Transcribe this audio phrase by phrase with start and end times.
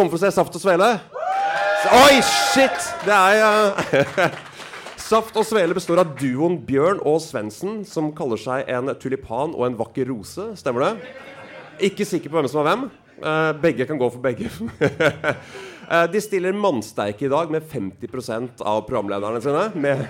[0.00, 0.86] Kom for å se Saft og Svele?
[1.92, 2.86] Oi, shit!
[3.04, 4.36] Det er uh,
[5.10, 9.66] Saft og Svele består av duoen Bjørn og Svendsen, som kaller seg en tulipan og
[9.66, 10.46] en vakker rose.
[10.56, 11.10] Stemmer det?
[11.90, 12.86] Ikke sikker på hvem som er hvem.
[13.20, 14.48] Uh, begge kan gå for begge.
[14.80, 19.68] uh, de stiller mannsterke i dag med 50% av programlederne sine.
[19.76, 20.06] Med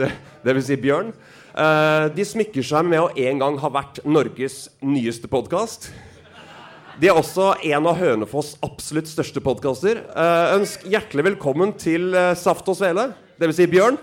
[0.00, 0.08] det,
[0.40, 1.12] det vil si Bjørn.
[1.52, 5.92] Uh, de smykker seg med å en gang ha vært Norges nyeste podkast.
[6.94, 10.04] De er også en av Hønefoss' absolutt største podkaster.
[10.14, 13.08] Uh, ønsk hjertelig velkommen til uh, Saft og Svele,
[13.40, 13.56] dvs.
[13.58, 13.98] Si Bjørn.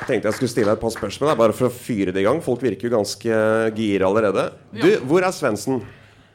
[0.00, 2.26] Jeg tenkte jeg skulle stille deg et par spørsmål bare for å fyre det i
[2.26, 2.42] gang.
[2.44, 3.40] Folk virker jo ganske
[3.78, 4.50] gira allerede.
[4.74, 5.80] Du, Hvor er Svendsen?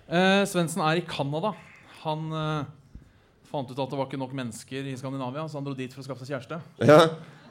[0.09, 1.53] Uh, Svendsen er i Canada.
[2.01, 2.33] Han
[3.45, 6.01] fant ut at det var ikke nok mennesker i Skandinavia, så han dro dit for
[6.01, 6.63] å skaffe seg kjæreste.
[6.81, 7.01] Ja.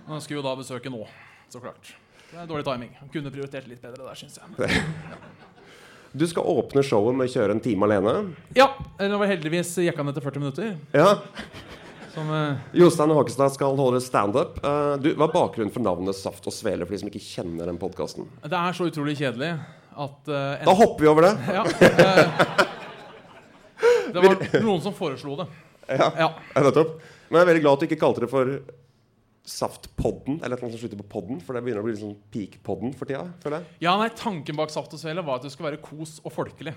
[0.08, 1.04] Han skulle jo da besøke nå,
[1.52, 1.94] så klart.
[2.30, 2.90] Det er dårlig timing.
[3.00, 4.68] Han kunne prioritert litt bedre der, syns jeg.
[6.14, 8.10] Du skal åpne showet med å kjøre en time alene.
[8.54, 8.68] Ja.
[9.02, 10.68] Eller var heldigvis gikk han etter 40 minutter.
[10.94, 11.08] Ja.
[12.14, 14.60] Som, uh, Jostein Håkestad skal holde standup.
[14.62, 17.66] Uh, du, hva er bakgrunnen for navnet Saft og Svele for de som ikke kjenner
[17.66, 18.28] den podcasten?
[18.46, 19.50] det er så utrolig kjedelig
[19.90, 21.34] at uh, Da hopper vi over det.
[21.50, 21.66] Ja.
[21.66, 22.46] uh,
[24.14, 25.48] det var noen som foreslo det.
[25.90, 26.30] Ja, Ja.
[26.54, 26.94] ja, nettopp.
[27.26, 28.54] Men jeg er veldig glad at du ikke kalte det for
[29.44, 32.94] Saftpodden, eller noe som slutter på podden, for det begynner å bli litt sånn peak-podden
[32.96, 33.26] for tida.
[33.42, 33.66] føler jeg.
[33.84, 36.72] Ja, nei, Tanken bak Saft og Svele var at det skulle være kos og folkelig.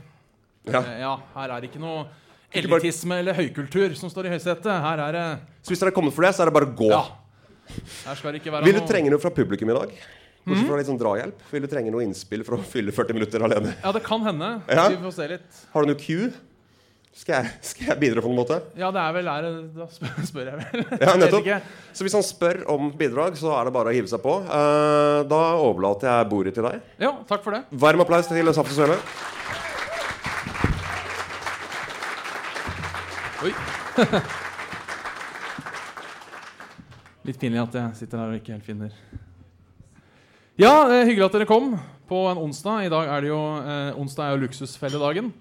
[0.67, 0.81] Ja.
[0.81, 2.07] Eh, ja Her er det ikke noe
[2.53, 4.67] Ikke bare- elitisme eller høykultur som står i høysetet.
[4.67, 6.75] Her er det Så hvis dere er kommet for det, så er det bare å
[6.75, 6.89] gå.
[6.91, 7.05] Ja.
[8.05, 9.89] Her skal det ikke være Vil du noe trenge noe fra publikum i dag?
[10.47, 10.67] Bortsett Mhm.
[10.67, 11.39] fra litt sånn drahjelp.
[11.51, 13.75] Vil du trenge noe innspill for å fylle 40 minutter alene?
[13.83, 14.61] Ja, det kan hende.
[14.67, 14.87] Ja.
[14.89, 15.65] Vi får se litt.
[15.73, 16.31] Har du noe cue?
[17.17, 18.59] Skal jeg, skal jeg bidra på noen måte?
[18.77, 20.83] Ja, det er vel der Da spør, spør jeg vel.
[21.01, 21.47] Ja, nettopp.
[21.97, 24.35] Så hvis han spør om bidrag, så er det bare å hive seg på.
[24.45, 26.83] Uh, da overlater jeg bordet til deg.
[27.01, 27.63] Ja, takk for det.
[27.73, 28.99] Varm applaus til Saft og Svele.
[33.47, 33.51] Oi.
[37.27, 38.93] Litt pinlig at jeg sitter her og ikke helt finner
[40.57, 41.73] Ja, eh, hyggelig at dere kom
[42.07, 42.85] på en onsdag.
[42.87, 45.33] I dag er det jo eh, onsdag er jo luksusfelledagen.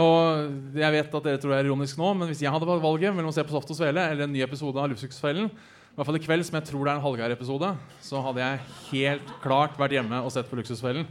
[0.00, 3.14] Og jeg vet at dere tror det er ironisk nå, men hvis jeg hadde valget
[3.14, 6.08] mellom å se på Saft og Svele eller en ny episode av Luksusfellen, i hvert
[6.08, 7.68] fall i kveld, som jeg tror det er en Hallgeir-episode,
[8.02, 11.06] så hadde jeg helt klart vært hjemme og sett på Luksusfellen.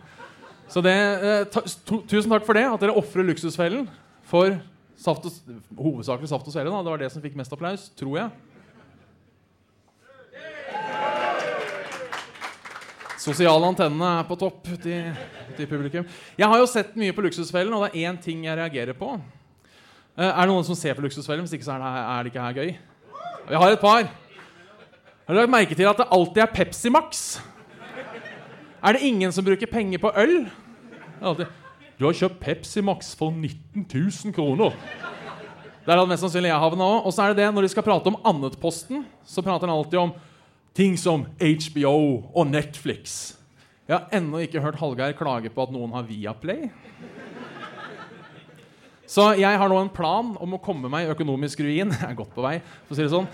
[0.67, 3.87] Så det, eh, ta, to, tusen takk for det, at dere ofrer Luksusfellen
[4.27, 4.57] for
[4.99, 5.37] saft og,
[5.77, 6.73] hovedsakelig Saft og Svele.
[6.73, 6.83] Da.
[6.83, 8.52] Det var det som fikk mest applaus, tror jeg.
[13.23, 16.03] Sosiale antennene er på topp ute i, publikum.
[16.35, 19.13] Jeg har jo sett mye på Luksusfellen, og det er én ting jeg reagerer på.
[20.17, 21.45] Eh, er det noen som ser på Luksusfellen?
[21.47, 22.73] Hvis ikke så er det, er det ikke her gøy.
[23.47, 24.09] Vi har et par.
[25.23, 27.23] Har du lagt merke til at det alltid er Pepsi Max?
[28.83, 30.35] Er det ingen som bruker penger på øl?
[31.23, 31.47] Alltid,
[31.95, 34.75] du har kjøpt Pepsi Max for 19 000 kroner.
[35.85, 37.07] Der hadde mest sannsynlig jeg havna òg.
[37.07, 40.01] Og så er det det, når de skal prate om Annetposten, så prater han alltid
[40.01, 40.13] om
[40.73, 41.95] ting som HBO
[42.33, 43.35] og Netflix.
[43.87, 46.69] Jeg har ennå ikke hørt Hallgeir klage på at noen har Viaplay.
[49.13, 51.91] Så jeg har nå en plan om å komme meg i økonomisk ruin.
[51.99, 52.55] Jeg er godt på vei,
[52.87, 53.27] for å si det sånn.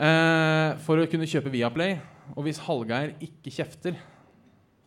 [0.00, 1.98] Eh, for å kunne kjøpe Viaplay.
[2.38, 3.98] Og hvis Hallgeir ikke kjefter,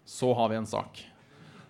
[0.07, 1.03] så har vi en sak.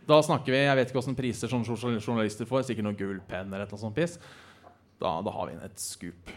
[0.07, 2.67] Da snakker vi, Jeg vet ikke hvilke priser som journalister får.
[2.69, 4.15] Sikkert noen gullpenn eller et eller annet sånt piss.
[5.01, 6.31] Da, da har vi et scoop.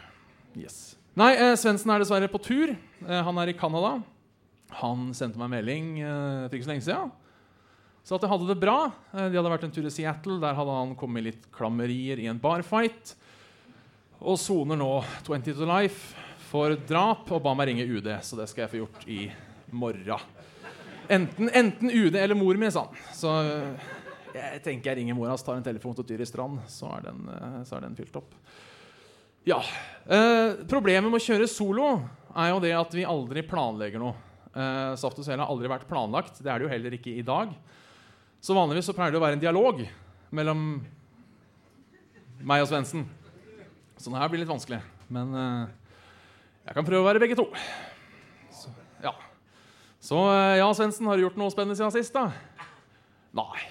[0.56, 0.96] Yes.
[1.16, 2.74] Nei, eh, Svendsen er dessverre på tur.
[2.76, 3.94] Eh, han er i Canada.
[4.82, 7.14] Han sendte meg melding eh, for ikke så lenge siden.
[8.04, 8.76] Så at jeg hadde det bra.
[9.14, 10.36] Eh, de hadde vært en tur i Seattle.
[10.42, 13.14] Der hadde han kommet litt klammerier i en barfight.
[14.20, 14.90] Og soner nå
[15.24, 16.12] 20 to life
[16.50, 18.12] for drap og ba meg ringe UD.
[18.20, 19.22] Så det skal jeg få gjort i
[19.72, 20.32] morgen.
[21.08, 23.02] Enten, enten UD eller mor mi, sa han.
[23.16, 23.90] Så eh,
[24.36, 27.24] jeg tenker jeg ringer mora hans, tar en telefon til Tyri Strand, så er den,
[27.32, 28.36] eh, så er den fylt opp.
[29.46, 29.60] Ja.
[30.10, 31.90] Eh, problemet med å kjøre solo
[32.34, 34.16] er jo det at vi aldri planlegger noe.
[34.50, 36.40] Eh, Saft og Svele har aldri vært planlagt.
[36.42, 37.52] Det er det jo heller ikke i dag.
[38.42, 39.84] Så vanligvis så pleier det å være en dialog
[40.34, 40.64] mellom
[42.42, 43.06] meg og Svendsen.
[43.96, 44.80] Så det her blir litt vanskelig.
[45.14, 45.62] Men eh,
[46.66, 47.46] jeg kan prøve å være begge to.
[48.50, 48.74] Så,
[49.06, 49.14] ja.
[50.02, 52.32] Så eh, ja, Svendsen, har du gjort noe spennende siden sist, da?
[53.36, 53.62] Nei.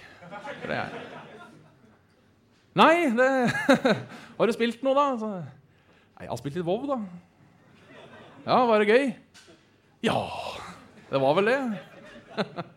[0.63, 0.95] Det er
[2.75, 3.28] Nei, det
[4.39, 5.06] Har du spilt noe, da?
[5.19, 5.30] Så,
[6.16, 6.98] Nei, jeg har spilt litt WoW, da.
[8.46, 9.10] Ja, var det gøy?
[10.06, 10.20] Ja,
[11.10, 11.60] det var vel det.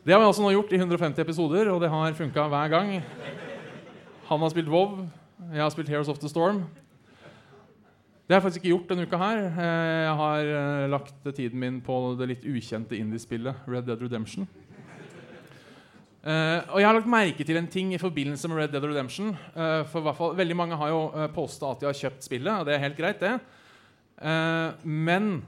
[0.00, 2.92] Det har vi altså nå gjort i 150 episoder, og det har funka hver gang.
[4.30, 5.02] Han har spilt WoW,
[5.52, 6.62] jeg har spilt Heroes of the Storm.
[8.24, 9.42] Det har jeg faktisk ikke gjort denne uka her.
[9.50, 14.48] Eh, Jeg har eh, lagt tiden min på det litt ukjente indiespillet Red Dead Redemption.
[16.20, 19.30] Eh, og jeg har lagt merke til en ting i forbindelse med Red Dead Redemption.
[19.54, 22.52] Uh, for hvert fall, Veldig mange har jo uh, posta at de har kjøpt spillet,
[22.52, 23.38] og det er helt greit, det.
[24.20, 25.38] Uh, men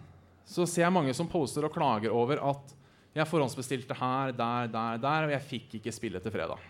[0.48, 2.72] så ser jeg mange som poster og klager over at
[3.12, 6.64] jeg forhåndsbestilte her, der, der, der, og jeg fikk ikke spillet til fredag.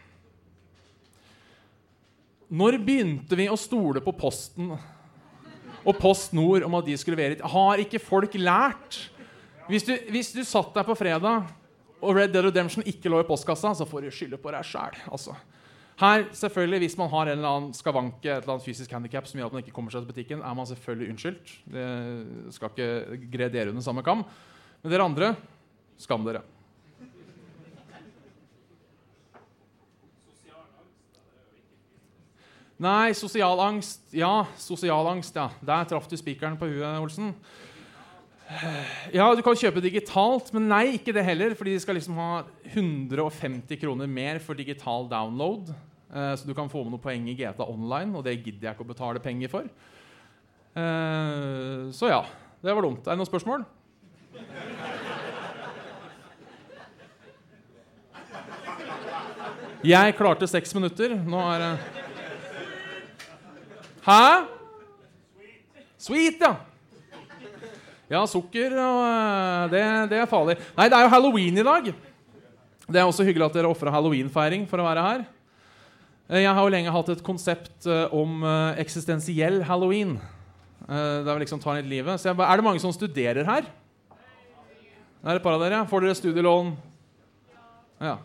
[2.53, 7.49] Når begynte vi å stole på Posten og Post Nord om at de skulle levere?
[7.55, 8.99] Har ikke folk lært?
[9.71, 11.47] Hvis du, hvis du satt der på fredag
[12.03, 14.97] og Red Dead Redemption ikke lå i postkassa, så får du skylde på deg sjæl.
[15.07, 15.37] Altså.
[16.03, 19.39] Her, selvfølgelig, Hvis man har en eller annen skavanke, et eller annet fysisk handikap som
[19.39, 21.53] gjør at man ikke kommer seg til butikken, er man selvfølgelig unnskyldt.
[21.71, 24.25] Det skal ikke gre dere under samme kam.
[24.83, 25.35] Men dere andre,
[26.03, 26.43] skam dere.
[32.83, 34.09] Nei, sosial angst.
[34.11, 35.53] Ja, sosial angst, ja.
[35.63, 37.31] Der traff du spikeren på huet, Olsen.
[39.13, 41.55] Ja, du kan kjøpe digitalt, men nei, ikke det heller.
[41.59, 42.31] Fordi de skal liksom ha
[42.73, 45.73] 150 kroner mer for digital download.
[46.13, 48.77] Eh, så du kan få med noen poeng i GTA Online, og det gidder jeg
[48.77, 49.69] ikke å betale penger for.
[50.73, 52.25] Eh, så ja,
[52.63, 53.07] det var dumt.
[53.07, 53.65] Er det noen spørsmål?
[59.83, 61.17] Jeg klarte seks minutter.
[61.27, 61.73] Nå er det
[64.03, 64.47] Hæ?
[65.99, 66.57] Sweet, ja.
[68.13, 70.59] Ja, sukker og eh, det, det, er farlig.
[70.77, 71.87] Nei, det er jo halloween i dag.
[72.85, 75.23] Det er også hyggelig at dere ofra halloweenfeiring for å være her.
[76.29, 78.45] Eh, jeg har jo lenge hatt et konsept eh, om
[78.83, 80.19] eksistensiell halloween.
[80.83, 82.21] Der vi liksom tar litt livet.
[82.21, 83.65] Så jeg, er det mange som studerer her?
[85.23, 85.81] Det er et par av dere.
[85.89, 86.75] Får dere studielån?
[88.03, 88.17] Ja.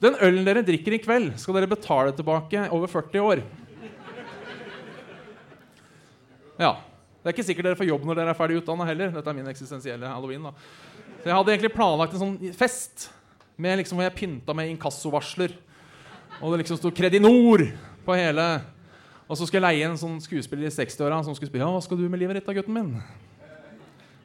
[0.00, 3.44] Den ølen dere drikker i kveld, skal dere betale tilbake over 40 år.
[6.62, 6.76] Ja.
[7.24, 9.12] Det er ikke sikkert dere får jobb når dere er ferdig utdanna heller.
[9.14, 10.42] Dette er min eksistensielle halloween.
[10.44, 10.50] da.
[11.22, 13.06] Så Jeg hadde egentlig planlagt en sånn fest
[13.56, 15.54] med liksom hvor jeg pynta med inkassovarsler.
[16.42, 17.64] Og det liksom sto Kredinor
[18.04, 18.44] på hele
[19.24, 21.80] Og så skulle jeg leie en sånn skuespiller i 60-åra som skulle spille Ja, hva
[21.80, 22.90] skal du med livet ditt da, gutten min?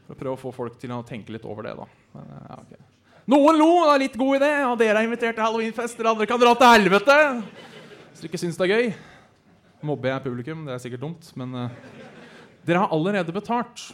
[0.09, 1.87] For å prøve å få folk til å tenke litt over det, da.
[2.17, 2.83] Men, ja, okay.
[3.29, 3.69] Noen lo!
[3.85, 4.51] Det er litt god idé.
[4.65, 5.95] Ja, dere er invitert til halloweenfest.
[6.01, 7.17] Dere andre kan dra til helvete!
[8.09, 8.87] Hvis dere ikke syns det er gøy.
[9.85, 10.65] Mobber jeg publikum?
[10.67, 12.09] Det er sikkert dumt, men uh,
[12.67, 13.89] dere har allerede betalt.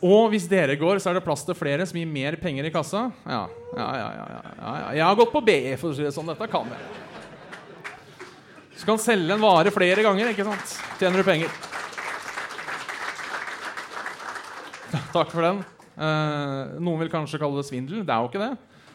[0.00, 2.72] Og hvis dere går, så er det plass til flere som gir mer penger i
[2.72, 3.10] kassa.
[3.28, 3.42] Ja,
[3.76, 4.92] ja, ja, ja, ja, ja.
[4.96, 6.30] Jeg har gått på BE, for å si det sånn.
[6.32, 7.08] Dette kan jeg.
[8.80, 10.72] Så kan selge en vare flere ganger, ikke sant?
[10.96, 11.52] Tjener du penger.
[15.12, 15.60] Takk for den.
[16.00, 18.00] Eh, noen vil kanskje kalle det svindel.
[18.06, 18.54] Det er jo ikke det.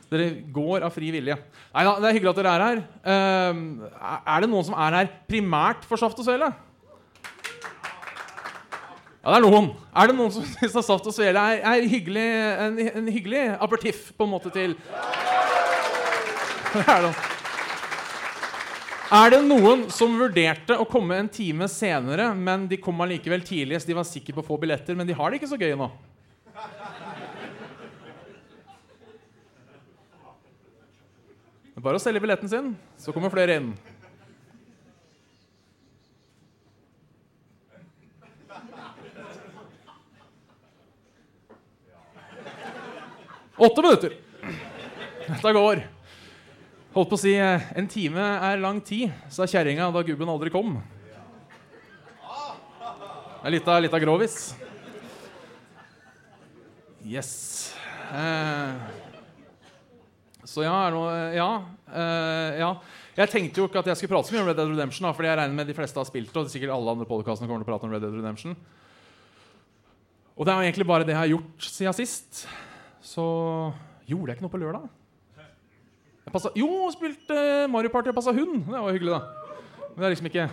[0.09, 1.37] Dere går av fri vilje.
[1.75, 2.81] Nei da, det er hyggelig at dere er her.
[3.13, 3.61] Eh,
[4.33, 6.49] er det noen som er her primært for Saft og Svele?
[9.25, 9.71] Ja, det er noen.
[9.89, 12.25] Er det noen som syns at Saft og Svele er, er hyggelig,
[12.61, 14.75] en, en, hyggelig apertiff på en måte til
[16.75, 17.15] Det er det.
[19.15, 23.79] Er det noen som vurderte å komme en time senere, men de kom allikevel tidlig,
[23.81, 25.73] så de var sikre på å få billetter, men de har det ikke så gøy
[25.79, 25.89] nå?
[31.73, 33.73] Det er bare å selge billetten sin, så kommer flere inn.
[43.57, 44.13] Åtte minutter.
[45.27, 45.79] Dette går.
[46.95, 50.51] Holdt på å si eh, en time er lang tid, sa kjerringa da gubben aldri
[50.51, 50.73] kom.
[53.39, 54.35] Det er litt av, grovis.
[57.07, 57.31] Yes.
[58.11, 58.75] Eh,
[60.43, 61.49] så ja, noe, ja,
[61.95, 62.73] eh, ja.
[63.15, 65.07] Jeg tenkte jo ikke at jeg skulle prate så mye om Red Dead Redemption.
[65.07, 67.47] Da, fordi jeg regner med de fleste har spilt det, og sikkert alle andre podcastene
[67.47, 68.59] kommer til å prate om Red Dead Redemption.
[70.35, 72.47] Og det er jo egentlig bare det jeg har gjort siden sist.
[73.05, 73.25] Så
[74.09, 74.85] gjorde jeg ikke noe på lørdag.
[76.25, 77.35] Jeg passet, jo, spilte
[77.69, 78.63] Mario Party og passa hund.
[78.65, 79.51] Det var hyggelig, da.
[79.91, 80.47] Men det er liksom ikke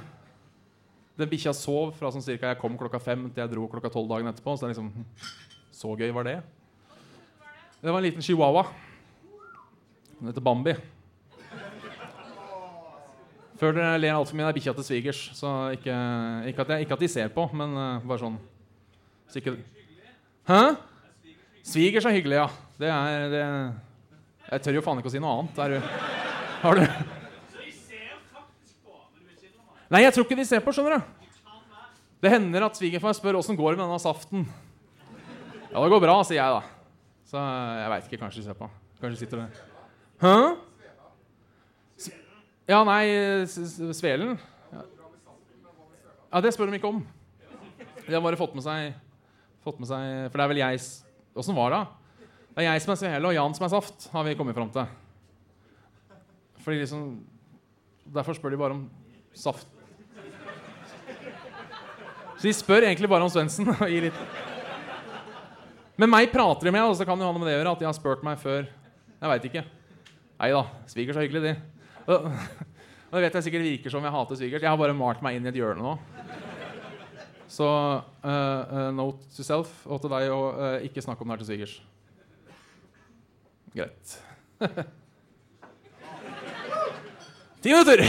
[1.19, 4.09] Den bikkja sov fra sånn cirka jeg kom klokka fem til jeg dro klokka tolv
[4.11, 4.55] dagen etterpå.
[4.57, 4.93] Så det er liksom
[5.73, 6.39] Så gøy var det.
[7.83, 8.67] Det var en liten chihuahua.
[10.21, 10.77] Den heter Bambi.
[13.59, 15.25] Før dere ler altfor mye, det er bikkja til svigers.
[15.39, 15.97] Så ikke,
[16.51, 18.39] ikke, at jeg, ikke, at de ser på, men uh, bare sånn
[19.31, 19.57] så ikke,
[20.49, 20.63] Hæ?
[21.63, 22.49] Svigers er hyggelig, ja.
[22.81, 23.43] Det er det,
[24.51, 25.61] Jeg tør jo faen ikke å si noe annet.
[25.63, 25.71] Er
[26.63, 26.87] har du
[29.93, 31.03] Nei, jeg tror ikke de ser på, skjønner du.
[32.25, 34.47] Det hender at svigerfar spør åssen går det med denne saften.
[35.69, 36.63] Ja, det går bra, sier jeg da.
[37.29, 38.21] Så jeg veit ikke.
[38.23, 38.69] Kanskje de ser på.
[39.03, 39.61] Kanskje de sitter der.
[40.23, 40.37] Hæ?
[42.71, 43.05] Ja, nei
[43.93, 44.39] Svelen?
[46.33, 47.03] Ja, det spør de ikke om.
[48.07, 48.95] De har bare fått med seg,
[49.67, 50.79] fått med seg For det er vel jeg
[51.39, 51.83] Åssen var det?
[52.53, 54.73] Det er jeg som er svele, og Jan som er saft, har vi kommet fram
[54.73, 54.91] til.
[56.63, 57.05] Fordi liksom
[58.13, 58.83] Derfor spør de bare om
[59.33, 59.69] saft.
[62.37, 63.71] Så de spør egentlig bare om Svendsen.
[65.97, 67.75] Men meg prater de med, og så kan det ha noe med det å gjøre
[67.77, 68.67] at de har spurt meg før.
[69.23, 69.63] Jeg veit ikke.
[70.43, 70.65] Nei da.
[70.91, 71.55] Svigers er hyggelig, de.
[72.11, 74.67] Og det vet jeg sikkert virker som jeg hater svigers.
[74.67, 75.95] Jeg har bare malt meg inn i et hjørne nå.
[77.53, 77.69] Så
[78.25, 81.43] eh, eh, note to self og til deg å uh, ikke snakke om det her
[81.43, 81.75] til svigers.
[83.77, 84.15] Greit.
[87.63, 88.01] Ti minutter!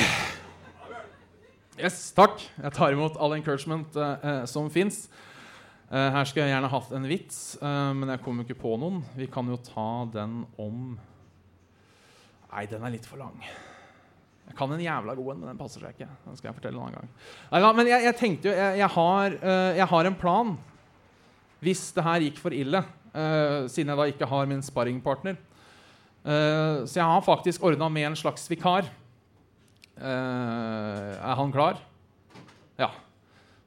[1.78, 2.40] Yes, takk.
[2.40, 5.10] Jeg tar imot all encouragement uh, eh, som fins.
[5.94, 9.04] her skulle jeg gjerne hatt en vits, eh, men jeg kom jo ikke på noen.
[9.14, 10.96] Vi kan jo ta den om
[12.54, 13.38] Nei, den er litt for lang.
[14.48, 16.10] Jeg kan en jævla god en, men den passer seg ikke.
[16.26, 17.14] Den skal jeg fortelle en annen gang.
[17.54, 20.52] Neida, men jeg, jeg tenkte jo jeg, jeg, har, uh, jeg har en plan
[21.64, 22.82] hvis det her gikk for ille,
[23.16, 25.38] uh, siden jeg da ikke har min sparringpartner.
[26.24, 28.92] Uh, så jeg har faktisk ordna med en slags vikar.
[29.94, 31.78] Er han klar?
[32.82, 32.90] Ja.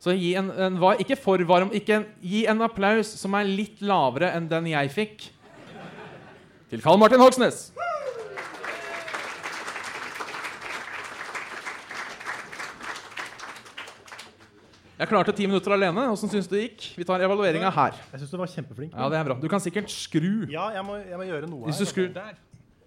[0.03, 1.71] Så gi en, en var, Ikke for varm.
[1.75, 5.29] Ikke en, gi en applaus som er litt lavere enn den jeg fikk.
[6.71, 7.69] Til Karl Martin Hogsnes.
[14.97, 16.07] Jeg klarte ti minutter alene.
[16.15, 16.85] Åssen syns du det gikk?
[16.97, 17.97] Vi tar evalueringa her.
[18.15, 18.95] Jeg syns du var kjempeflink.
[18.97, 19.37] Ja, det er bra.
[19.43, 20.47] Du kan sikkert skru.
[20.49, 21.91] Ja, jeg må, jeg må gjøre noe Hvis du her.
[21.93, 22.33] skrur der,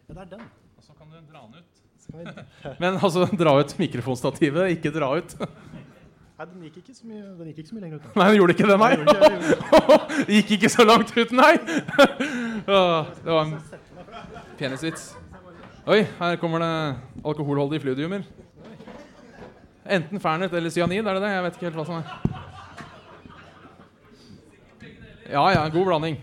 [0.10, 0.48] Ja, det er den.
[0.80, 1.76] og så kan du dra den ut.
[2.82, 5.36] Men altså, dra ut mikrofonstativet, ikke dra ut.
[6.40, 8.06] Nei, den gikk ikke så mye, den gikk ikke så mye lenger ut.
[8.16, 8.90] Nei, den gjorde ikke det, nei.
[8.96, 11.54] Gjorde ikke- Det gikk ikke så langt ut, nei.
[12.66, 13.54] Det var en
[14.58, 15.10] penisvits.
[15.90, 16.72] Oi, her kommer det
[17.28, 18.24] alkoholholdige fluidiumer.
[19.90, 21.32] Enten Fernet eller cyanid, er det det?
[21.34, 22.06] Jeg vet ikke helt hva som er.
[25.30, 26.20] Ja, ja, god blanding.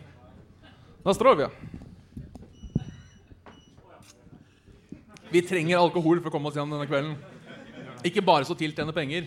[1.03, 1.47] Da står vi.
[1.47, 1.51] ja.
[5.31, 7.17] Vi trenger alkohol for å komme oss gjennom denne kvelden.
[8.07, 9.27] Ikke bare så til tjener penger.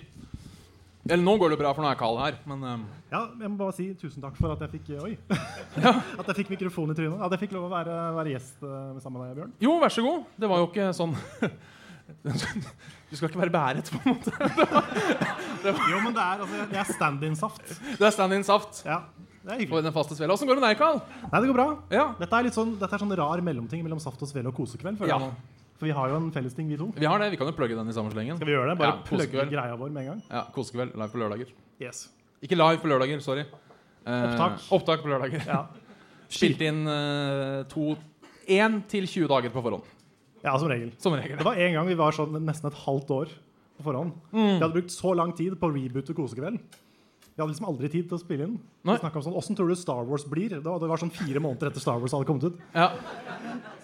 [1.10, 2.38] Eller nå går det bra, for nå er Carl her.
[2.48, 2.86] Men um...
[3.12, 5.18] Ja, jeg må bare si tusen takk for at jeg fikk Oi.
[6.20, 7.20] At jeg fikk mikrofon i trynet.
[7.26, 9.54] At jeg fikk lov å være, være gjest uh, sammen med deg, Bjørn.
[9.66, 10.28] Jo, vær så god.
[10.40, 11.16] Det var jo ikke sånn
[13.10, 14.34] Du skal ikke være bæret, på en måte.
[15.90, 17.72] Jo, men det er, altså, jeg er stand-in-saft.
[18.00, 19.00] Det er stand-in-saft Ja,
[19.44, 20.30] det er på hyggelig.
[20.30, 21.00] Åssen går det med deg, Karl?
[21.24, 21.68] Nei, det går bra.
[21.94, 22.10] Ja.
[22.20, 25.02] Dette er litt sånn, dette er sånn rar mellomting mellom saft og svele og kosekveld.
[25.10, 25.20] ja.
[25.80, 26.90] For vi har jo en felles ting, vi to.
[26.92, 27.30] Vi har det.
[27.32, 28.36] Vi kan jo plugge den i samme slengen.
[28.36, 28.80] Skal vi gjøre det?
[28.82, 30.24] Bare Ja, plugge greia vår med en gang?
[30.28, 31.54] Ja, Kosekveld live på lørdager.
[31.80, 32.10] Yes.
[32.44, 33.46] Ikke live på lørdager, sorry.
[34.04, 34.66] Eh, Opptak.
[34.76, 35.46] Opptak på lørdager.
[35.48, 35.62] Ja.
[36.28, 37.94] Spilt inn eh, to
[38.44, 39.88] 1 til 20 dager på forhånd.
[40.44, 40.92] Ja, som regel.
[41.02, 41.38] Som regel.
[41.40, 43.34] Det var en gang vi var sånn nesten et halvt år
[43.80, 44.14] på forhånd.
[44.34, 44.46] Mm.
[44.46, 46.60] Vi hadde brukt så lang tid på å reboote Kosekveld.
[47.40, 48.56] Vi hadde liksom aldri tid til å spille inn.
[48.84, 48.98] Nei.
[48.98, 50.58] Vi snakket om sånn, Åssen tror du Star Wars blir?
[50.58, 52.58] Det var, det var sånn fire måneder etter Star Wars hadde kommet ut.
[52.74, 52.90] Ja.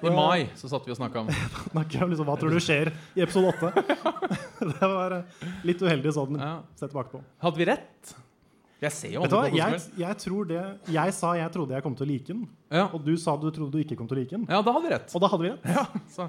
[0.04, 1.30] I mai så satt vi og snakka om
[1.72, 3.86] om liksom, Hva tror du skjer i episode åtte?
[4.74, 6.58] det var eh, litt uheldig sånn ja.
[6.76, 7.24] sett tilbake på.
[7.48, 8.16] Hadde vi rett?
[8.84, 9.46] Jeg ser jo Vet du hva?
[9.56, 10.60] Jeg, jeg, tror det,
[10.92, 12.42] jeg sa jeg trodde jeg kom til å like den,
[12.74, 12.90] Ja.
[12.92, 14.44] og du sa du trodde du ikke kom til å like den.
[14.52, 15.08] ja, da hadde vi rett.
[15.16, 15.64] Og da hadde vi rett.
[15.72, 16.26] Ja, så.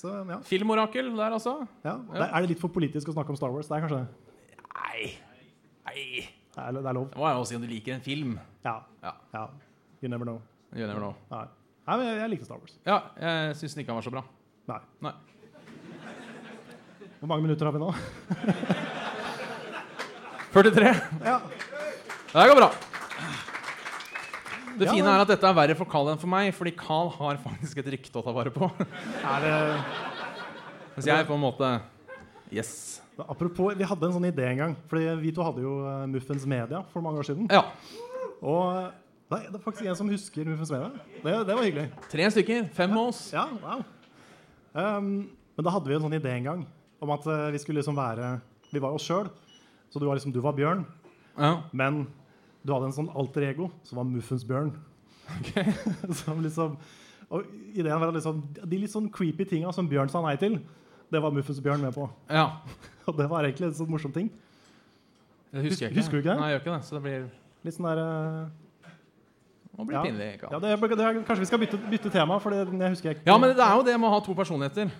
[0.00, 0.38] Så, ja.
[0.48, 1.58] Filmorakel der, altså.
[1.84, 1.98] Ja.
[2.08, 3.68] Det er det litt for politisk å snakke om Star Wars?
[3.68, 4.00] Det er kanskje.
[4.80, 5.10] Nei.
[5.90, 6.04] Nei.
[6.56, 7.10] Det er, det er lov.
[7.12, 8.32] Det må jeg jo si om du liker en film.
[8.64, 8.78] Ja.
[9.04, 9.12] Ja.
[9.36, 9.42] ja.
[10.00, 10.38] You never know.
[10.72, 11.12] You never know.
[11.34, 11.42] Nei,
[11.90, 12.78] Nei men jeg, jeg likte Star Wars.
[12.88, 14.22] Ja, jeg syns den ikke var så bra.
[14.72, 14.80] Nei.
[15.04, 15.12] Nei.
[17.20, 17.92] Hvor mange minutter har vi nå?
[20.56, 20.96] 43.
[21.28, 21.36] Ja.
[22.30, 22.70] Det går bra.
[24.80, 27.40] Det fine er at dette er verre for Carl enn for meg, fordi Carl har
[27.42, 28.68] faktisk et rykte å ta vare på.
[29.26, 29.56] Er det,
[30.94, 31.72] Mens jeg på en måte
[32.50, 33.00] Yes.
[33.20, 34.72] apropos, vi hadde en sånn idé en gang.
[34.90, 37.50] Fordi vi to hadde jo eh, Muffens Media for mange år siden.
[37.52, 37.60] Ja.
[38.40, 38.88] Og
[39.30, 40.88] nei, det er faktisk en som husker Muffens Media.
[41.22, 41.84] Det, det var hyggelig.
[42.10, 42.64] Tre stykker.
[42.74, 43.20] Fem av oss.
[43.34, 43.84] Ja, wow.
[44.72, 45.12] Um,
[45.58, 46.64] men da hadde vi en sånn idé en gang
[47.02, 48.36] om at eh, vi skulle liksom være
[48.70, 49.26] Vi var oss sjøl.
[49.90, 50.84] Så du var liksom du var Bjørn,
[51.38, 51.56] Ja.
[51.74, 52.04] men
[52.64, 54.72] du hadde en sånn alter ego som var Muffens Bjørn.
[56.22, 56.76] som liksom
[57.30, 57.44] Og
[57.78, 60.58] ideen var liksom de litt sånn creepy tinga som Bjørn sa nei til,
[61.10, 62.08] det var Muffens Bjørn med på.
[62.30, 62.48] ja.
[63.08, 64.28] Og det var egentlig en sånn morsom ting.
[65.50, 66.00] Det husker jeg ikke.
[66.02, 66.38] Husker du ikke det?
[66.38, 66.84] Nei, jeg gjør ikke det.
[66.86, 67.24] Så det blir,
[67.66, 68.48] Litt sånn der Uh,
[69.80, 70.02] det blir Ja.
[70.04, 70.28] pinlig.
[70.44, 73.38] Ja, det, det kanskje vi skal bytte, bytte tema, for det, jeg husker ikke Ja,
[73.40, 74.90] men det er jo det med å ha to personligheter.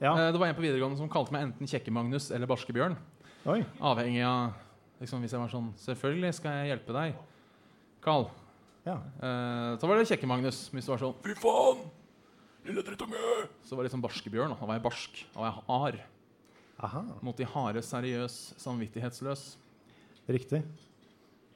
[0.00, 0.14] Ja.
[0.16, 2.96] Eh, Det var en på videregående som kalte meg enten Kjekke-Magnus eller Barske-Bjørn.
[3.44, 4.54] Avhengig av
[5.00, 7.14] liksom, Hvis jeg var sånn Selvfølgelig skal jeg hjelpe deg,
[8.04, 8.28] Carl.
[8.86, 8.94] Ja.
[9.20, 10.70] Eh, så var det Kjekke-Magnus.
[10.72, 11.82] Hvis du var sånn Fy faen!
[12.64, 13.16] Lille drittunge!
[13.64, 14.54] Så var det liksom Barskebjørn.
[14.58, 15.20] Da var jeg barsk.
[15.34, 16.00] Da var jeg hard.
[16.80, 17.02] Aha.
[17.24, 19.42] Mot de harde, seriøs, samvittighetsløs.
[20.30, 20.62] Riktig.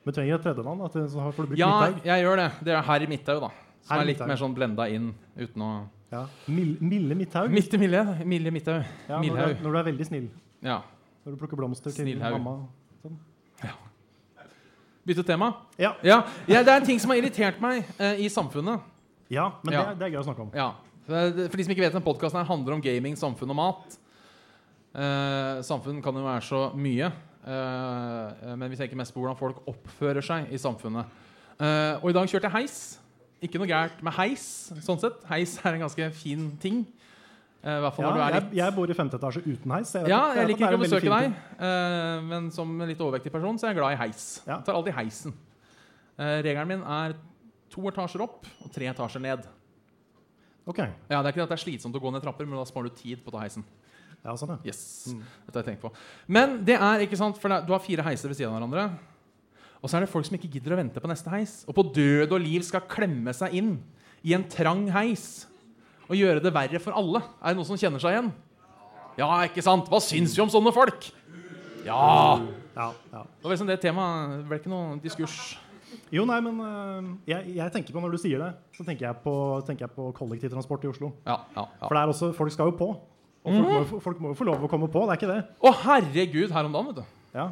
[0.04, 0.80] Men du trenger et tredjemann?
[0.92, 2.04] du brukt Ja, Midthaug.
[2.04, 2.48] jeg gjør det.
[2.64, 3.48] Det er herr Midthaug, da.
[3.84, 4.28] Som Herr er litt Midthaug.
[4.28, 5.70] mer sånn blenda inn uten å
[6.12, 6.26] Ja.
[6.48, 7.50] Mil- Milde Midthaug.
[7.50, 8.84] Midt i Mille Milje Midthaug.
[9.08, 10.28] Ja, når, du er, når du er veldig snill.
[10.62, 10.82] Ja.
[11.24, 12.38] Når du plukker blomster til Snillhaug.
[12.40, 12.68] mamma.
[15.04, 15.50] Bytte tema?
[15.78, 15.94] Ja.
[16.02, 16.22] Ja.
[16.48, 18.80] ja, Det er en ting som har irritert meg eh, i samfunnet.
[19.30, 19.84] ja, men Ja.
[19.90, 20.50] Det, det er gøy å snakke om.
[20.56, 20.70] Ja.
[21.04, 23.98] For de som ikke vet, den podkasten handler om gaming, samfunn og mat.
[24.94, 27.10] Eh, samfunn kan jo være så mye,
[27.44, 31.04] eh, men vi tenker mest på hvordan folk oppfører seg i samfunnet.
[31.60, 32.78] Eh, og i dag kjørte jeg heis.
[33.44, 34.72] Ikke noe gærent med heis.
[34.80, 35.20] sånn sett.
[35.28, 36.86] Heis er en ganske fin ting.
[37.64, 39.40] Eh, I hvert fall Ja, når du er jeg, litt jeg bor i femte etasje
[39.46, 39.92] uten heis.
[39.96, 43.32] Jeg Ja, jeg liker er ikke å besøke deg, uh, men som en litt overvektig
[43.32, 44.24] person så er jeg glad i heis.
[44.44, 44.58] Ja.
[44.58, 45.36] Jeg tar alltid heisen.
[46.18, 47.14] Uh, regelen min er
[47.72, 49.46] to etasjer opp og tre etasjer ned.
[49.46, 49.60] ting.
[50.66, 50.78] Ok,
[51.08, 52.92] Ja, Det er ikke at det er slitsomt å gå ned trapper, men da sparer
[52.92, 53.64] du tid på å ta heisen.
[54.24, 54.58] ja, sånn ja.
[54.64, 55.14] Yes,
[55.46, 55.92] dette har jeg tenkt på
[56.28, 58.98] Men det er ikke sant, for er, du har fire heiser ved siden av hverandre.
[59.82, 61.64] Og så er det folk som ikke gidder å vente på neste heis.
[61.68, 63.82] Og på død og liv skal klemme seg inn
[64.24, 65.46] i en trang heis
[66.08, 67.22] og gjøre det verre for alle.
[67.40, 68.32] Er det noen som kjenner seg igjen?
[69.18, 69.86] Ja, ikke sant?
[69.92, 71.06] Hva syns vi om sånne folk?
[71.86, 72.40] Ja!
[72.74, 73.20] ja, ja.
[73.22, 74.38] Det var liksom det temaet.
[74.40, 75.36] Det ble ikke noe diskurs.
[76.14, 79.18] Jo, nei, men øh, jeg, jeg tenker på når du sier det, så tenker jeg
[79.22, 79.34] på,
[79.66, 81.12] tenker jeg på kollektivtransport i Oslo.
[81.26, 81.84] Ja, ja, ja.
[81.86, 82.88] For det er også, folk skal jo på.
[83.44, 85.20] Og folk, må, jo få- folk må jo få lov å komme på, det er
[85.20, 85.40] ikke det?
[85.60, 87.20] Å, herregud, her om dagen, vet du.
[87.36, 87.46] Ja.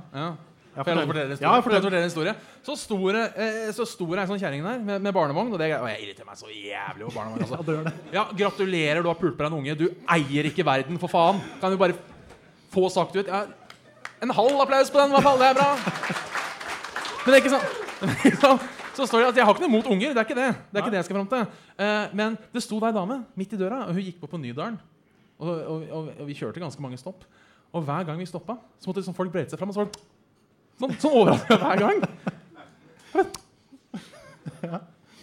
[0.72, 0.84] Ja.
[0.88, 2.32] Jeg å fortelle Ja, en historie?
[2.64, 5.50] Så stor, eh, så stor er en sånn kjerring der med, med barnevogn.
[5.52, 7.42] Og, det, og jeg irriterer meg så jævlig over barnevogn.
[7.44, 7.98] Altså.
[8.16, 9.74] Ja, gratulerer, du har deg en unge.
[9.76, 11.42] Du eier ikke verden, for faen.
[11.60, 11.98] Kan du bare
[12.72, 13.42] få sagt ut ja,
[14.24, 15.42] En halv applaus på den, i hvert fall.
[15.42, 15.68] Det er bra.
[17.22, 18.64] Men det er ikke sånn?
[18.96, 20.16] Så står det at Jeg har ikke noe imot unger.
[20.16, 21.44] Det er ikke det Det er ikke det jeg skal fram til.
[21.84, 24.80] Eh, men det sto ei dame midt i døra, og hun gikk på på Nydalen.
[25.42, 27.24] Og, og, og, og vi kjørte ganske mange stopp.
[27.72, 29.72] Og hver gang vi stoppa, så måtte liksom folk brette seg fram.
[29.72, 30.00] Og så var det
[30.80, 31.98] sånn, sånn overraskende hver gang.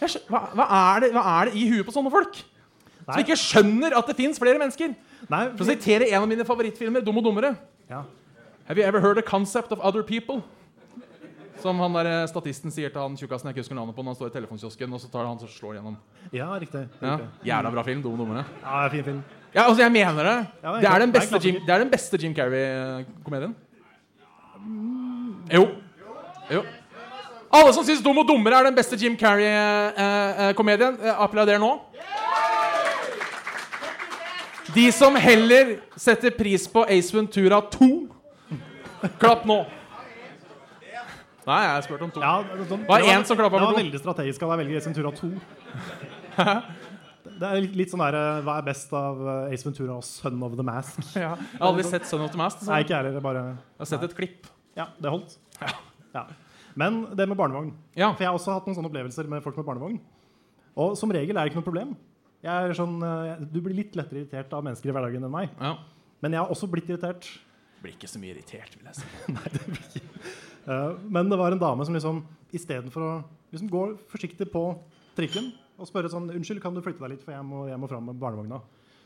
[0.00, 2.38] Jeg hva, hva, er det, hva er det i huet på sånne folk?
[3.00, 3.24] Som Nei.
[3.24, 4.94] ikke skjønner at det fins flere mennesker.
[5.30, 7.56] Nei, For å sitere en av mine favorittfilmer, 'Dum og dummere'.
[7.90, 8.04] ja.
[8.70, 10.42] Have you ever heard a concept of other people?
[11.60, 14.14] Som han der eh, statisten sier til han tjukkasen jeg ikke husker navnet på når
[14.14, 15.96] han står i telefonkiosken, og så tar det han og slår gjennom.
[16.32, 16.88] ja, riktig.
[17.02, 17.16] Ja.
[17.44, 18.00] Jævla bra film.
[18.02, 18.44] Dum og dummere.
[18.62, 19.24] Ja, fin film.
[19.52, 20.46] Ja, altså, jeg mener det.
[20.62, 21.38] Ja, det er Det er.
[21.44, 23.56] Jim, det er den beste Jim Carrey-komedien.
[25.50, 25.64] Jo.
[26.50, 26.62] Jo.
[27.50, 31.72] Alle som syns Dum og dummere er den beste Jim Carrey-komedien, eh, applauder nå.
[34.70, 37.88] De som heller setter pris på Ace Ventura 2,
[39.18, 39.64] klapp nå.
[41.48, 42.20] Nei, jeg har spurt om to.
[42.22, 43.64] Ja, det, det, Var som klappa på to.
[43.64, 45.32] Det var veldig strategisk av deg å velge Ace Ventura 2.
[47.40, 50.42] Det er litt, sånn der eh, Hva er best av eh, Ace Ventura og Son
[50.44, 51.00] of the Mask?
[51.16, 51.32] Ja.
[51.34, 52.60] Jeg har aldri sett Son of the Mask.
[52.62, 53.20] så Nei, Jeg ikke heller.
[53.24, 53.44] Bare
[53.80, 54.48] har sett et klipp.
[54.78, 55.36] Ja, det holdt.
[56.14, 56.24] Ja.
[56.78, 57.72] Men det med barnevogn.
[57.98, 58.12] Ja.
[58.14, 59.98] For jeg har også hatt noen sånne opplevelser med folk med barnevogn.
[60.80, 61.94] Og som regel er det ikke noe problem.
[62.40, 65.50] Jeg er sånn, eh, du blir litt lettere irritert av mennesker i hverdagen enn meg.
[65.60, 65.74] Ja.
[66.22, 67.26] Men jeg har også blitt irritert.
[67.82, 69.00] Blir ikke så mye irritert, vil jeg
[69.90, 70.04] si.
[70.68, 72.18] Eh, Men det var en dame som liksom
[72.52, 73.12] istedenfor å
[73.50, 73.80] liksom gå
[74.10, 74.60] forsiktig på
[75.16, 75.46] trikken
[75.80, 78.04] og spørre sånn Unnskyld, kan du flytte deg litt, for jeg må, jeg må fram
[78.10, 78.58] med barnevogna.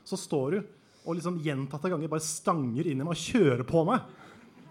[0.05, 0.59] Så står du
[1.07, 4.03] og liksom gjentatte ganger bare stanger inn i meg og kjører på meg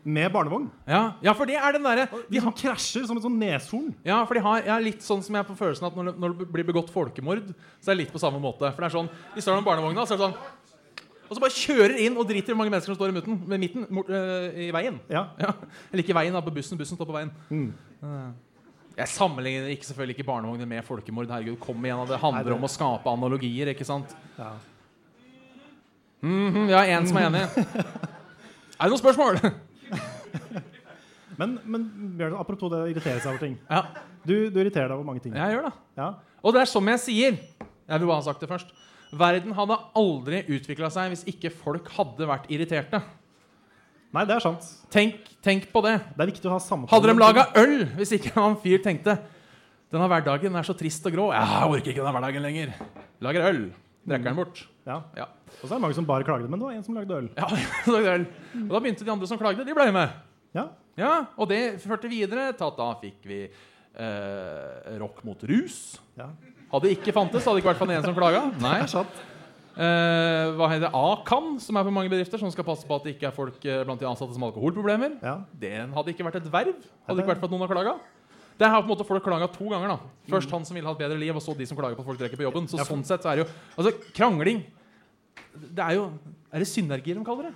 [0.04, 0.66] med barnevogn.
[0.90, 3.94] Ja, ja, for det er den derre De som krasjer som et sånn neshorn.
[4.04, 6.34] Ja, for de har ja, litt sånn som jeg på følelsen at når det, når
[6.42, 8.68] det blir begått folkemord, så er det litt på samme måte.
[8.74, 10.36] For det er sånn, De står med barnevogna, så er det sånn
[11.30, 13.38] Og så bare kjører inn og driter i hvor mange mennesker som står i midten,
[13.48, 15.00] med midten mot, øh, i veien.
[15.10, 15.24] Ja.
[15.40, 15.54] Ja.
[15.92, 16.78] Eller ikke i veien, da, på bussen.
[16.78, 17.32] Bussen står på veien.
[17.50, 18.28] Eh,
[19.00, 21.32] Jeg sammenligner ikke selvfølgelig ikke barnevogner med folkemord.
[21.32, 22.12] Herregud, kom igjen, da.
[22.12, 24.12] Det handler om å skape analogier, ikke sant?
[24.38, 24.52] Ja.
[26.24, 27.48] Mhm, har én som er enig.
[28.84, 29.38] Er det noen spørsmål?
[31.40, 31.86] Men, men
[32.20, 33.58] Bjørn, apropos det å irritere seg over ting.
[33.70, 33.84] Ja,
[34.24, 35.34] Du, du irriterer deg over mange ting.
[35.36, 35.74] jeg gjør det.
[36.00, 36.12] Ja.
[36.44, 38.72] Og det er som jeg sier Jeg vil bare ha sagt det først
[39.14, 43.02] Verden hadde aldri utviklet seg Hvis ikke folk hadde vært irriterte
[44.14, 44.66] Nei, det er sant.
[44.94, 46.92] Tenk, tenk på det Det er viktig å ha samtale.
[46.94, 49.16] Hadde de laget øl Hvis ikke han fyr tenkte
[49.94, 52.76] Denne hverdagen er så trist og grå Jeg orker ikke denne hverdagen lenger
[53.26, 53.62] Lager øl
[54.04, 54.98] Drikker den bort Ja.
[55.16, 55.28] Ja,
[55.62, 57.30] Og så er det mange som bare klagde, men det var en som lagde øl.
[57.38, 57.48] ja
[57.96, 58.26] lagde øl
[58.66, 60.18] Og da begynte de andre som klagde De ble med
[60.58, 60.68] Ja.
[61.00, 66.28] Ja, og det førte videre til at da fikk vi eh, rock mot rus ja.
[66.74, 69.22] Hadde ikke fantes, hadde det ikke vært for en som klaga Nei Det er sant.
[69.74, 70.92] Eh, hva heter det?
[70.94, 73.64] Akan, som er på mange bedrifter, som skal passe på at det ikke er folk
[73.66, 75.16] eh, blant de ansatte som har alkoholproblemer.
[75.26, 75.40] Ja.
[75.58, 76.76] Den hadde ikke vært et verv.
[77.08, 77.96] Hadde ikke vært for at noen har klaga.
[78.62, 79.96] Det har på en måte folk klaga to ganger.
[79.96, 82.06] da Først han som ville ha et bedre liv, og så de som klager på
[82.06, 82.70] at folk drikker på jobben.
[82.70, 83.50] Så Ja, for- sånn sett så er det jo
[83.82, 84.62] Altså, krangling
[85.58, 86.06] Det er jo
[86.54, 87.54] Er det synergier de kaller det?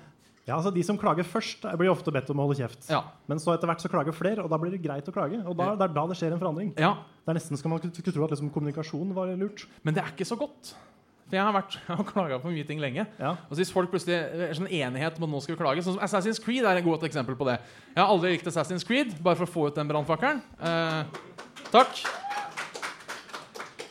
[0.48, 2.88] Ja, altså De som klager først, blir ofte bedt om å holde kjeft.
[2.90, 3.02] Ja.
[3.28, 5.42] Men så etter hvert så klager flere, og da blir det greit å klage.
[5.44, 6.74] Og da, Det er da det skjer en forandring.
[6.80, 6.94] ja.
[7.28, 9.66] Det er nesten skal man skulle tro at liksom kommunikasjon var lurt.
[9.84, 10.72] Men det er ikke så godt.
[11.28, 13.04] For jeg har, vært, og klaga på mye ting lenge.
[13.20, 13.34] Ja.
[13.50, 15.98] Og så Hvis folk plutselig er sånn enighet om at nå skal vi klage Sånn
[15.98, 17.58] som Assassin's Creed er et godt eksempel på det.
[17.92, 20.40] Jeg har aldri likt Assassin's Creed, bare for å få ut den brannfakkelen.
[20.64, 21.04] Eh,
[21.74, 22.00] takk.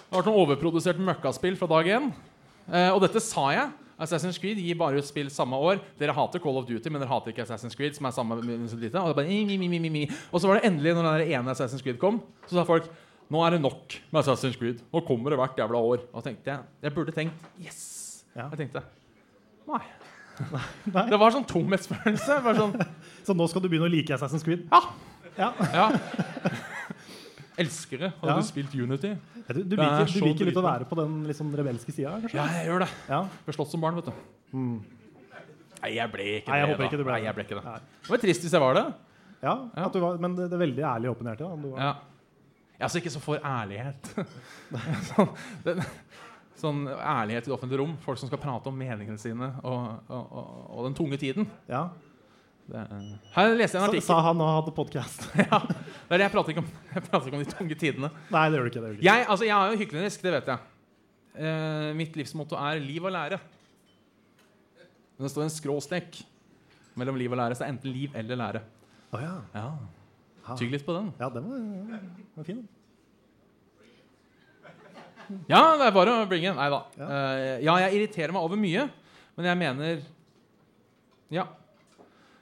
[0.07, 2.09] Det har vært noe overprodusert møkkaspill fra dag én.
[2.73, 3.69] Eh, og dette sa jeg.
[3.99, 5.79] Assassin's Creed gir bare ut spill samme år.
[5.99, 7.97] Dere hater Call of Duty, men dere hater ikke Assassin's Creed.
[7.97, 8.37] som er samme
[8.69, 9.01] så lite.
[9.01, 10.03] Og, bare, mi, mi, mi, mi, mi.
[10.33, 12.91] og så var det endelig, når den ene Assassin's Creed kom, så sa folk
[13.33, 14.85] nå er det nok med Assassin's Creed.
[14.93, 16.05] Nå kommer det hvert jævla år.
[16.13, 17.81] Og tenkte jeg, jeg burde tenkt yes.
[18.37, 18.51] Ja.
[18.53, 18.85] Jeg tenkte
[19.67, 19.81] nei.
[20.93, 21.07] Nei.
[21.09, 22.37] Det var sånn tomhetsfølelse.
[22.61, 22.75] Sånn,
[23.27, 24.69] Så nå skal du begynne å like Assassin's Creed?
[24.71, 24.83] ja,
[25.41, 25.53] Ja.
[25.73, 25.91] ja.
[27.59, 28.11] Elsker det.
[28.21, 28.37] Hadde Ja.
[28.37, 29.09] du spilt Unity?
[29.17, 32.19] Ja, Du, du er liker, du liker litt å være på den liksom rebelske sida?
[32.35, 32.89] Ja, jeg gjør det.
[33.09, 33.23] Ja.
[33.47, 34.13] Ble slått som barn, vet du.
[34.53, 36.77] Nei, jeg ble ikke Nei, jeg det.
[36.79, 36.85] da.
[36.91, 37.65] ikke Nei, jeg ble ikke det.
[37.65, 37.79] Nei.
[38.03, 38.85] Det var trist hvis jeg var det.
[39.43, 41.49] Ja, var, men det, det er veldig ærlig og åpenhjertig.
[41.73, 41.95] var- Ja.
[42.77, 44.09] Jeg er altså ikke så for ærlighet.
[45.09, 45.29] sånn,
[45.65, 45.75] det,
[46.61, 47.97] sånn ærlighet i det offentlige rom.
[48.05, 51.49] Folk som skal prate om meningene sine og, og, og, og den tunge tiden.
[51.71, 51.87] Ja.
[52.69, 52.83] Det,
[53.37, 54.03] her leste jeg en artikkel.
[54.09, 55.29] sa han og hadde podkast.
[55.47, 55.61] Ja,
[56.07, 56.71] det er det jeg prater ikke om.
[56.95, 58.11] Jeg prater ikke om de tunge tidene.
[58.31, 58.81] Nei, det gjør du ikke.
[58.81, 59.09] det gjør du ikke.
[59.09, 60.73] Jeg, altså, jeg er jo hyklerisk, det vet jeg.
[61.37, 63.41] Eh, mitt livsmotto er liv og lære.
[65.17, 66.23] Men det står en skråstek
[66.97, 68.63] mellom liv og lære, så det er enten liv eller lære.
[69.11, 69.35] Oh, ja.
[69.57, 70.55] Ja.
[70.55, 71.11] Tygg litt på den.
[71.19, 72.63] ja, den var, den var fin.
[75.51, 76.53] Ja, det er bare å bringe.
[76.55, 76.81] Nei da.
[76.95, 77.07] Ja.
[77.07, 78.87] Uh, ja, jeg irriterer meg over mye,
[79.37, 80.05] men jeg mener
[81.35, 81.49] Ja.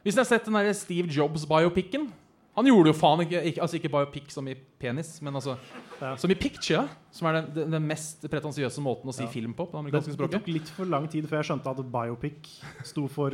[0.04, 2.10] Hvis dere har sett den der Steve Jobs-biopicen
[2.56, 5.56] Han gjorde jo faen ikke, ikke Altså ikke biopic som i penis, men altså
[6.00, 6.14] Ja.
[6.16, 9.28] som i picture, som er den, den, den mest pretensiøse måten å si Ja.
[9.30, 9.66] film på.
[9.70, 13.06] på det Det, det tok litt for lang tid før jeg skjønte at biopic sto
[13.08, 13.32] for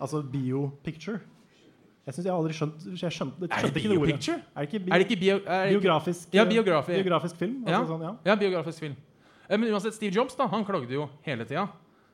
[0.00, 1.20] altså biopicture.
[2.06, 4.38] Jeg synes jeg har aldri skjønt Jeg skjønte, jeg Er skjønte det det biopicture?
[4.56, 5.34] Er det ikke, bi Er det ikke bio...
[5.36, 6.92] Er det ikke, biografisk, Ja, biografi.
[7.02, 7.64] biografisk film?
[7.66, 7.86] Altså, Ja.
[7.86, 8.16] Sånn, ja.
[8.24, 8.96] ja, biografisk film.
[9.48, 11.68] Eh, Men uansett, Steve Jobs da, han klagde jo hele tida.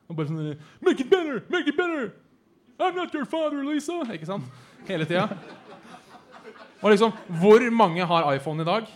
[0.09, 1.41] Og bare sånn Make it better!
[1.49, 2.11] Make it better!
[2.79, 4.03] I'm not your father, Lisa!
[4.13, 4.43] Ikke sant?
[4.87, 5.25] Hele tida.
[6.79, 8.87] Og liksom, hvor mange har iPhone i dag?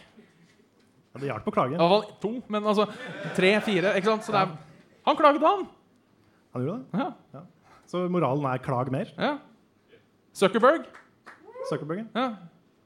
[1.13, 1.75] Ja, det hjalp å klage.
[1.75, 2.87] I hvert fall to, men altså
[3.37, 3.91] tre-fire.
[3.99, 4.25] ikke sant?
[4.25, 4.53] Så det er
[5.05, 5.65] Han klaget, han!
[6.55, 7.03] Han gjorde det.
[7.33, 7.41] Ja.
[7.89, 9.11] Så moralen er klag mer.
[9.17, 9.37] ja.
[10.33, 10.87] Zuckerberg.
[11.69, 12.07] Zuckerberg.
[12.15, 12.29] Ja.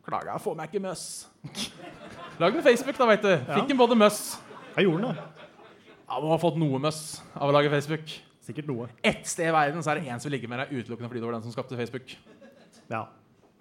[0.08, 1.28] Klaga, får meg ikke møss.
[2.42, 3.32] Lag en Facebook, da, veit du.
[3.54, 4.20] Fikk en både møss.
[4.76, 5.48] Jeg gjorde den, da.
[6.08, 7.00] Ja, må ha fått noe møss
[7.36, 8.12] av å lage Facebook.
[8.48, 8.90] Sikkert noe.
[9.04, 11.28] Ett sted i verden så er det en som ligger med deg utelukkende fordi det
[11.30, 12.14] var den som skapte Facebook.
[12.92, 13.06] Ja.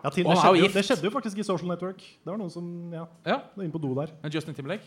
[0.06, 1.98] Ja til, det, han skjedde jo, det skjedde jo faktisk i Social Network.
[2.22, 4.12] Det var noen som ja, Ja, var inne på do der.
[4.22, 4.86] men Justin Timberlake.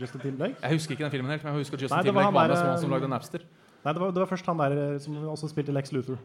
[0.00, 0.56] Justin Timberlake.
[0.62, 2.60] Jeg husker ikke den filmen helt, men jeg husker Justin Nei, var Timberlake var, der,
[2.60, 3.42] som som eh, lagde Napster.
[3.84, 6.16] Nei, det var, det var først han der eh, som også spilte Lex Luthor.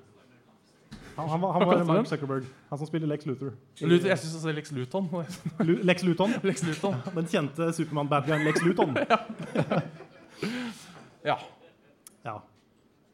[1.16, 2.08] Han, han, var- han var Mark?
[2.12, 2.44] Zuckerberg.
[2.70, 3.54] Han som spiller Lex Luthor.
[3.82, 5.06] Luther, jeg syns Lex Luton.
[5.64, 6.34] Lu Lex Luton?
[6.50, 6.96] Lex Luton.
[7.16, 8.96] Den kjente Supermann-badguyen Lex Luton.
[11.26, 11.38] Ja.
[12.26, 12.36] Ja.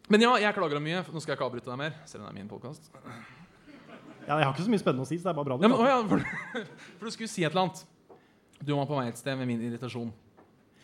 [0.10, 1.04] Men ja, jeg klager om mye.
[1.14, 1.94] Nå skal jeg ikke avbryte deg mer.
[2.10, 2.90] Selv om det er min podcast.
[4.32, 5.58] Ja, Jeg har ikke så mye spennende å si, så det er bare bra.
[5.60, 6.66] du Ja, men, å, ja, for,
[6.98, 7.84] for du skulle si et eller annet.
[8.62, 10.12] Du var på vei et sted med min irritasjon.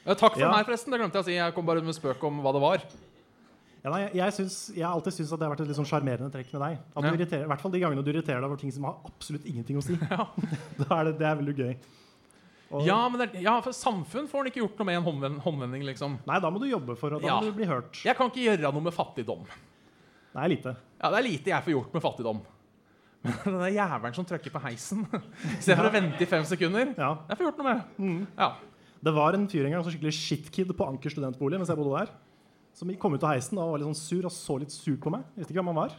[0.07, 0.93] Ja, takk for meg, forresten.
[0.93, 1.35] Det glemte jeg å si.
[1.37, 2.83] Jeg kom bare med spøk om hva det var.
[3.83, 5.77] Ja, nei, jeg, jeg, syns, jeg har alltid syntes at det har vært et litt
[5.77, 6.79] sånn sjarmerende trekk med deg.
[6.97, 8.97] At du irriterer, I hvert fall de gangene du irriterer deg over ting som har
[9.07, 9.95] absolutt ingenting å si.
[10.09, 10.25] Ja.
[10.81, 11.77] da er det, det er veldig gøy.
[12.67, 15.39] Og, Ja, men det, ja, for samfunn får han ikke gjort noe med en håndvending.
[15.45, 16.17] håndvending, liksom.
[16.27, 17.21] Nei, da må du jobbe for det.
[17.23, 17.37] Da Ja.
[17.39, 18.01] må du bli hørt.
[18.03, 19.45] Jeg kan ikke gjøre noe med fattigdom.
[20.33, 20.73] Det er lite.
[20.99, 22.41] Ja, Det er lite jeg får gjort med fattigdom.
[23.27, 25.03] Men den der jævelen som trykker på heisen
[25.59, 27.09] istedenfor å vente i fem sekunder, Ja.
[27.27, 28.27] jeg får gjort noe med.
[28.37, 28.49] Ja.
[29.03, 31.97] Det var en fyr en gang, som skikkelig shitkid på Anker studentbolig mens jeg bodde
[32.05, 32.13] der.
[32.77, 35.11] Som kom ut av heisen og var litt sånn sur og så litt sur på
[35.13, 35.25] meg.
[35.35, 35.95] Jeg visste ikke hvem han var.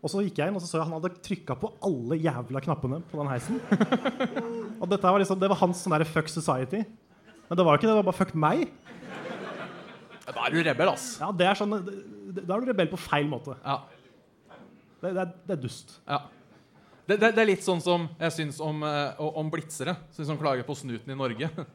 [0.00, 2.62] Og så gikk jeg inn og så så jeg han hadde trykka på alle jævla
[2.64, 3.58] knappene på den heisen.
[4.80, 6.80] og dette var liksom, det var hans sånn derre fuck society.
[7.50, 8.70] Men det var ikke det, det var bare fuck meg.
[10.30, 11.16] Da er du rebell, ass.
[11.20, 11.98] Ja, det er sånn, det-
[12.36, 13.56] det- Da er du rebell på feil måte.
[13.64, 13.80] Ja.
[15.00, 15.96] Det, det, er, det er dust.
[16.08, 16.20] ja.
[17.10, 20.36] Det, det, det er litt sånn som jeg syns om, eh, om blitzere som liksom
[20.38, 21.48] klager på snuten i Norge.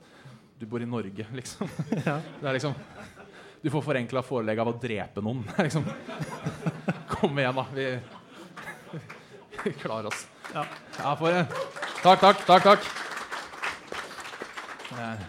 [0.56, 1.68] Du bor i Norge, liksom.
[2.06, 2.14] Ja.
[2.40, 2.72] Det er liksom
[3.60, 5.42] Du får forenkla forelegg av å drepe noen.
[5.58, 5.84] Er liksom
[7.12, 7.66] Kom igjen, da.
[7.76, 7.90] Vi,
[9.66, 10.24] vi klarer oss.
[10.54, 10.64] Ja.
[11.02, 11.42] Ja, for
[12.06, 12.64] Takk, takk, takk.
[12.70, 12.88] takk.
[14.96, 15.26] Eh,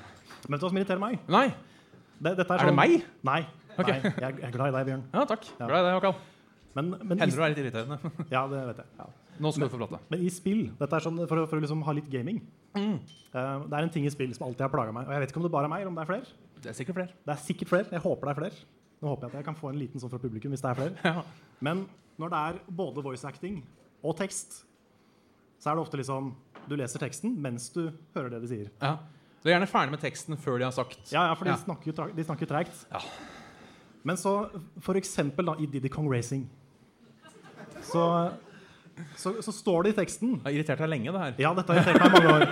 [0.46, 1.18] Men vet du hva som irriterer meg?
[1.26, 1.46] Nei.
[2.20, 2.96] Det, dette Er det sånn- meg?
[3.26, 3.40] Nei.
[3.76, 3.98] Okay.
[3.98, 4.12] nei.
[4.14, 5.04] Jeg, jeg er glad i deg, Bjørn.
[5.12, 5.50] Ja, takk.
[5.58, 5.66] Ja.
[5.66, 6.22] Glad i deg, Håkon.
[6.76, 7.96] Men, men, Hender du er litt irriterende.
[8.34, 8.90] ja, det vet jeg.
[9.00, 9.06] Ja.
[9.40, 10.00] Nå skal du få prate.
[10.12, 12.42] Men i spill Dette er sånn for, for å liksom ha litt gaming.
[12.76, 12.98] Mm.
[13.32, 15.08] Uh, det er en ting i spill som alltid har plaga meg.
[15.08, 16.50] Og jeg vet ikke om det bare er meg, eller om det er flere.
[16.60, 17.16] Det er sikkert flere.
[17.24, 17.88] Det er sikkert flere.
[17.96, 18.66] Jeg håper det er flere.
[19.00, 20.80] Nå håper jeg at jeg kan få en liten sånn fra publikum hvis det er
[20.82, 21.00] flere.
[21.10, 21.24] Ja.
[21.64, 21.86] Men
[22.20, 23.62] når det er både voice acting
[24.04, 24.58] og tekst,
[25.60, 26.34] så er det ofte liksom
[26.68, 27.86] Du leser teksten mens du
[28.16, 28.68] hører det de sier.
[28.82, 28.98] Ja.
[29.40, 31.60] Du er gjerne ferdig med teksten før de har sagt Ja, ja for de Ja.
[31.62, 32.64] snakker jo.
[32.90, 33.00] Ja.
[34.06, 36.48] Men så, for eksempel da, i Didi Kong Racing,
[37.90, 38.04] så,
[39.16, 41.34] så, så står det i teksten Det har irritert deg lenge, det her.
[41.42, 42.44] Ja, dette har irritert meg mange år.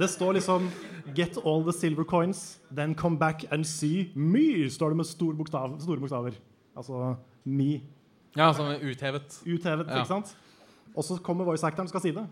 [0.00, 0.70] Det står liksom
[1.16, 5.32] Get all the silver coins, then come back and see me, står det med stor
[5.34, 6.36] bokstav, store bokstaver.
[6.78, 7.80] Altså me.
[8.38, 9.40] Ja, sånn uthevet.
[9.42, 10.04] Uthevet, Ja.
[10.04, 10.30] ikke sant?
[10.94, 12.22] Og så kommer voice actoren skal si det,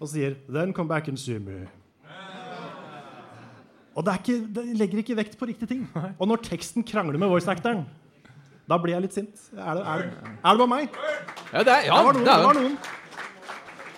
[0.00, 1.66] og sier Then come back and see me.
[3.98, 5.80] Og det, er ikke, det legger ikke vekt på riktige ting.
[6.22, 7.80] Og når teksten krangler med voice actoren,
[8.68, 9.42] da blir jeg litt sint.
[9.56, 10.96] Er det, er det, er det bare meg?
[11.52, 12.24] Ja, det er, ja, det var noen.
[12.28, 12.78] det er var noen.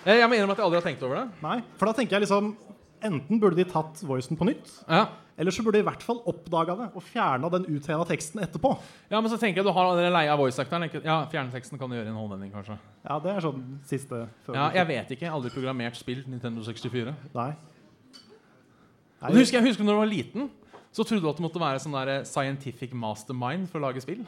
[0.05, 1.25] Jeg må innrømme at jeg aldri har tenkt over det.
[1.43, 2.53] Nei, for da tenker jeg liksom
[3.01, 5.07] Enten burde de tatt voicen på nytt, Ja.
[5.35, 8.75] eller så burde de i hvert fall oppdaga det og fjerna den utheva teksten etterpå.
[9.09, 10.85] ja, Men så tenker jeg du har allerede leie av voice-actoren.
[11.03, 12.77] Ja, Fjerne teksten kan du gjøre i en håndvending, kanskje.
[13.03, 15.25] Ja, det er sånn siste før Ja, Jeg vet ikke.
[15.25, 17.15] Jeg har aldri programmert spill Nintendo 64.
[17.33, 17.55] Nei.
[19.23, 20.49] Og husker jeg husker når du var liten,
[20.93, 24.21] så trodde du at det måtte være sånn der scientific mastermind for å lage spill.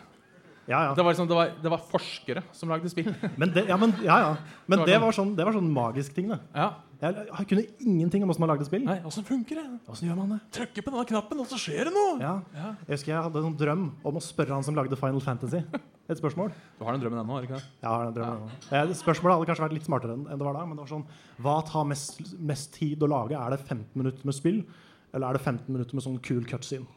[0.67, 0.93] Ja, ja.
[0.95, 3.09] Det var, liksom, det var, det var forskere som lagde spill.
[3.41, 4.33] Men det, ja, men, ja, ja.
[4.67, 6.39] men Det var det, sånn- var sånn, det var sånn magisk ting, det.
[6.55, 6.71] ja.
[7.03, 8.79] Jeg, jeg kunne ingenting om åssen man lagde spill.
[8.87, 9.63] Nei, Åssen funker det?
[10.07, 10.37] Gjør man det?
[10.55, 12.13] Trykker på denne knappen, og så skjer det noe!
[12.21, 12.29] Ja.
[12.55, 12.69] Ja.
[12.87, 15.59] Jeg husker jeg hadde en sånn drøm om å spørre han som lagde Final Fantasy.
[16.07, 16.53] Et spørsmål.
[16.79, 17.35] Du har den drømmen ennå?
[17.35, 17.67] har du ikke det?
[17.83, 18.85] Jeg har den drømmen ja.
[19.01, 20.63] Spørsmålet hadde kanskje vært litt smartere enn enn det var da.
[20.69, 21.03] Men det var sånn
[21.43, 23.35] Hva tar mest, mest tid å lage?
[23.35, 24.63] Er det 15 minutter med spill,
[25.11, 26.87] eller er det 15 minutter med sånn kul cutscene?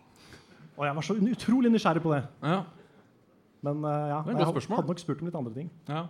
[0.79, 2.23] Og jeg var så utrolig nysgjerrig på det.
[2.47, 2.61] Ja.
[3.67, 5.73] Men uh, ja, jeg hadde nok spurt om litt andre ting.
[5.91, 6.07] ja.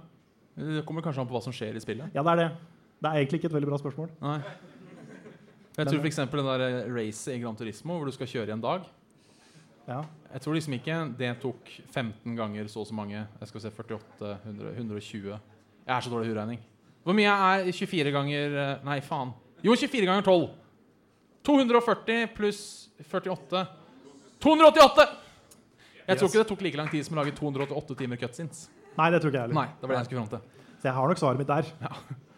[0.57, 2.15] Det kommer kanskje an på hva som skjer i spillet.
[2.17, 2.47] Ja, det er det.
[2.97, 4.13] Det er egentlig ikke et veldig bra spørsmål.
[4.25, 4.39] Nei.
[5.77, 6.21] Jeg tror f.eks.
[6.33, 8.87] det der eh, racet i Gran Turismo hvor du skal kjøre i en dag.
[9.87, 9.99] Ja.
[10.33, 13.21] Jeg tror liksom ikke det tok 15 ganger så og så mange.
[13.21, 16.65] Jeg skal se 48, 100, 120 Jeg er så dårlig i huregning.
[17.05, 19.37] Hvor mye er 24 ganger eh, Nei, faen.
[19.61, 20.49] Jo, 24 ganger 12.
[21.47, 22.65] 240 pluss
[23.13, 23.67] 48
[24.41, 25.26] 288!
[26.07, 28.67] Jeg tror ikke det tok like lang tid som å lage 288 timer cutscenes.
[28.97, 29.59] Nei, det tror ikke jeg heller.
[29.59, 30.73] Nei, det var det jeg skulle fram til.
[30.77, 31.71] Så jeg har nok svaret mitt der.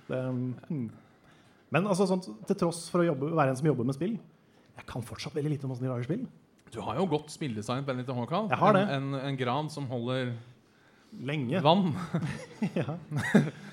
[0.09, 0.19] Det,
[0.71, 0.85] hmm.
[1.75, 4.15] Men altså, sånt, til tross for å jobbe, være en som jobber med spill,
[4.79, 6.23] jeg kan fortsatt veldig lite om åssen de lager spill.
[6.73, 8.49] Du har jo godt spilldesign, Benedict Håkal.
[8.53, 8.85] Jeg har det.
[8.95, 10.33] En, en, en gran som holder
[11.25, 11.61] Lenge.
[11.65, 11.95] vann.
[12.79, 12.97] ja.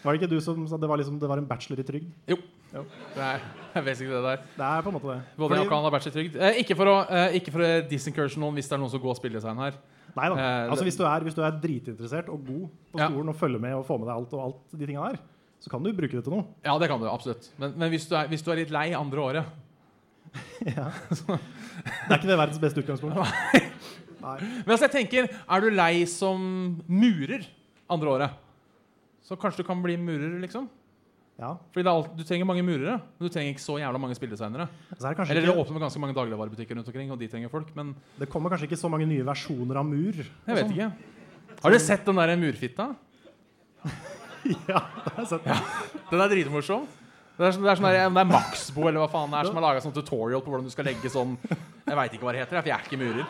[0.03, 2.11] Var det ikke du som sa det var, liksom, det var en bachelor i trygd?
[2.31, 2.39] Jo.
[2.75, 2.83] Jo.
[3.15, 3.43] Det er,
[3.75, 4.41] jeg vet ikke det der.
[4.57, 5.19] Det er på en måte det.
[5.39, 6.39] Både Fordi- har bachelor.
[6.47, 8.99] Eh, ikke for å, eh, ikke for å disincursion noen hvis det er noen som
[9.03, 9.77] går spilldesign her.
[10.15, 10.35] Nei da.
[10.35, 13.07] Eh, altså, hvis, du er, hvis du er dritinteressert og god på Ja.
[13.07, 15.19] og følger med og får med deg alt og alt de tinga der,
[15.59, 16.45] så kan du bruke det til noe.
[16.63, 17.49] Ja, det kan du absolutt.
[17.57, 19.45] Men, men hvis, du er, hvis du er litt lei andre året
[20.75, 20.91] Ja.
[20.99, 23.15] Det er ikke det verdens beste utgangspunkt.
[24.21, 24.39] Nei.
[24.39, 27.45] Men altså, jeg tenker, er du lei som murer
[27.89, 28.31] andre året,
[29.23, 30.67] så kanskje du kan bli murer, liksom?
[31.35, 31.49] Ja.
[31.73, 34.69] Fordi det alt, Du trenger mange murere, men du trenger ikke så jævla mange spilldesignere.
[34.95, 37.73] Så er det, Eller det åpner ganske mange dagligvarebutikker rundt omkring, og de trenger folk,
[37.75, 40.13] men det kommer kanskje ikke så mange nye versjoner av mur.
[40.15, 40.91] jeg vet ikke.
[41.61, 42.95] Har dere sett den der murfitta?
[44.45, 45.45] Ja, det har jeg sett.
[46.11, 46.83] Den er dritmorsom.
[47.35, 49.47] Det er, sånn- det er, sånn der, det er Maxbo eller hva faen det er
[49.49, 52.31] som har laga sånn tutorial på hvordan du skal legge sånn Jeg veit ikke hva
[52.35, 53.25] det heter, for jeg er ikke murer.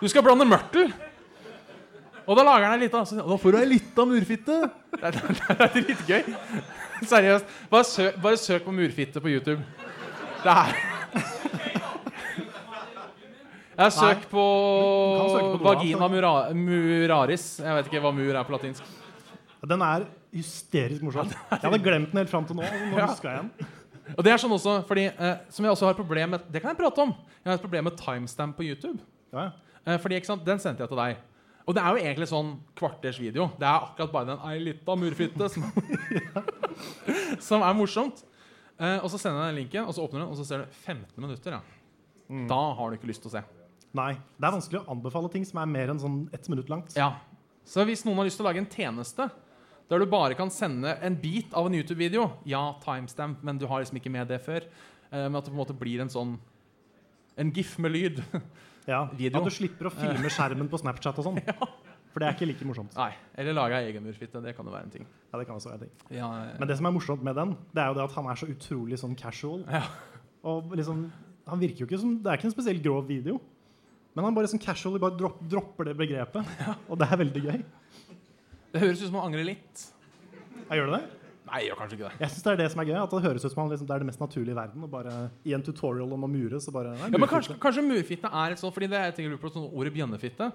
[0.00, 0.90] Du skal blande mørtel.
[2.26, 4.58] Og da lager han ei lita Og Da får du ei lita murfitte.
[4.96, 6.36] Det er, det er, dritgøy.
[7.12, 7.56] Seriøst.
[7.70, 9.62] Bare søk, bare søk på murfitte på YouTube.
[10.42, 10.74] Det er
[13.76, 17.58] Jeg søk på, på vagina mura, muraris.
[17.60, 18.94] Jeg vet ikke hva mur er på latinsk.
[19.66, 21.28] Den er hysterisk morsom.
[21.50, 22.62] Jeg hadde glemt den helt fram til nå.
[22.64, 23.08] Nå Ja.
[23.10, 23.68] jeg den.
[24.16, 26.70] Og det er sånn også, fordi eh, Som jeg også har problem med Det kan
[26.70, 27.14] jeg prate om.
[27.42, 29.00] Jeg har et problem med timestamp på YouTube.
[29.32, 29.50] Ja, ja.
[29.86, 31.16] Eh, fordi, sant, Den sendte jeg til deg.
[31.66, 33.48] Og det er jo egentlig sånn kvarters video.
[33.58, 35.64] Det er akkurat bare den ei lita murfitte som,
[37.48, 38.22] som er morsomt.
[38.78, 40.76] Eh, og så sender jeg den linken, og så åpner den, og så ser du
[40.84, 41.56] 15 minutter.
[41.58, 42.42] Ja.
[42.50, 43.42] Da har du ikke lyst til å se.
[43.96, 44.12] Nei.
[44.36, 46.94] Det er vanskelig å anbefale ting som er mer enn sånn ett minutt langt.
[46.98, 47.14] Ja.
[47.66, 49.28] Så hvis noen har lyst til å lage en tjeneste
[49.90, 53.82] der du bare kan sende en bit av en YouTube-video Ja, timestamp, men du har
[53.82, 54.66] liksom ikke med det før.
[55.10, 56.36] Eh, men at det på en måte blir en sånn
[57.36, 58.22] En gif med lyd.
[58.86, 59.40] Ja, Video.
[59.40, 61.40] At du slipper å filme skjermen på Snapchat og sånn.
[62.16, 62.94] For det er ikke like morsomt.
[62.96, 64.40] Nei, Eller lage ei egen murfitte.
[64.40, 65.02] Det kan jo være en ting.
[65.04, 66.14] Ja, det kan også være en ting.
[66.16, 68.40] Ja, Men det som er morsomt med den, det er jo det at han er
[68.40, 69.66] så utrolig sånn casual.
[69.68, 69.82] Ja.
[70.48, 71.02] Og liksom,
[71.50, 73.36] han virker jo ikke som Det er ikke en spesielt grov video.
[74.16, 76.56] Men han bare sånn casually bare dropp, dropper det begrepet.
[76.88, 77.60] Og det er veldig gøy.
[78.72, 79.84] Det høres ut som han angrer litt.
[80.70, 81.15] Jeg gjør det det?
[81.46, 82.18] Nei, jeg gjør kanskje ikke det.
[82.24, 82.96] Jeg synes det er det som er gøy.
[82.98, 84.82] At det høres ut som han liksom, det er det mest naturlige i verden.
[84.86, 85.14] Og bare
[85.46, 88.54] I en tutorial om å mure, så bare nei, Ja, men kanskje, kanskje murfitte er
[88.54, 90.50] et sånt Fordi det er jeg tenker på sånn ordet bjønnefitte.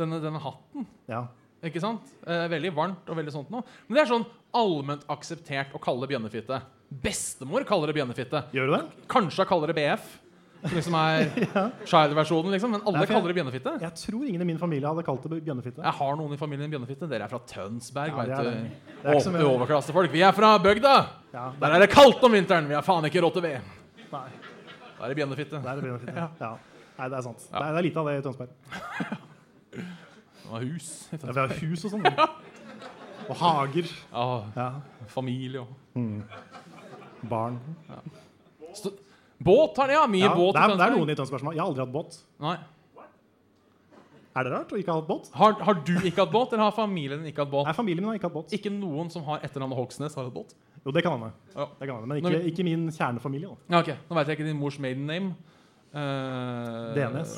[0.00, 0.86] Denne, denne hatten.
[1.10, 1.26] Ja.
[1.62, 2.08] Ikke sant?
[2.26, 3.62] Eh, veldig varmt og veldig sånt noe.
[3.86, 4.24] Men det er sånn
[4.56, 6.62] allment akseptert å kalle det bjønnefitte.
[7.04, 8.46] Bestemor kaller det bjønnefitte.
[8.56, 8.82] Gjør du det?
[9.12, 10.08] Kanskje kaller det BF.
[10.62, 11.24] Som liksom er
[11.90, 12.70] child-versjonen, liksom.
[12.76, 13.72] Men alle Nei, kaller det bjønnefitte.
[13.82, 15.82] Jeg tror ingen i min familie hadde kalt det bjønnefitte.
[15.82, 17.08] Jeg har noen i familien bjønnefitte.
[17.10, 18.14] Dere er fra Tønsberg.
[18.14, 18.50] Ja, det er du.
[18.50, 19.22] det.
[19.26, 20.12] Det er Overklassefolk.
[20.14, 20.92] Vi er fra bygda!
[21.32, 22.68] Ja, det Der er det kaldt om vinteren.
[22.70, 23.72] Vi har faen ikke råd til ved.
[24.12, 24.28] Nei,
[24.98, 25.58] Da er det bjønnefitte.
[25.58, 26.14] det er det bjønnefitte.
[26.14, 26.28] Ja.
[26.40, 26.52] Ja.
[27.00, 27.46] Nei, det er sant.
[27.50, 27.58] Ja.
[27.58, 28.50] Det, er, det er lite av det i Tønsberg.
[30.52, 30.88] Og hus.
[31.12, 32.06] Ja, vi har hus og sånn.
[33.30, 33.90] Og hager.
[34.12, 34.26] Ja,
[34.58, 34.68] Ja.
[35.10, 35.70] familie og
[37.30, 37.58] Barn.
[38.74, 38.90] St
[39.44, 40.06] Båt har de, ja.
[40.10, 40.54] Mye Ja, båt.
[40.54, 42.18] det, er, det er noen i Tønsberg Jeg har aldri hatt båt.
[42.42, 42.56] Nei.
[44.32, 45.26] Er det rart å ikke ha hatt båt?
[45.36, 47.66] Har, har du ikke hatt båt, eller har familien din ikke hatt båt?
[47.68, 48.54] Nei, familien min har ikke hatt båt.
[48.56, 50.54] Ikke noen som har etternavnet Hogsnes, har hatt båt?
[50.86, 51.32] Jo, det kan hende.
[51.52, 51.66] Ja.
[51.78, 52.08] Det kan hende.
[52.08, 53.50] Men ikke, vi- ikke min kjernefamilie.
[53.52, 53.76] da.
[53.76, 55.34] Ja, ok, Nå vet jeg ikke din mors maiden name.
[55.92, 57.34] Uh, Denes.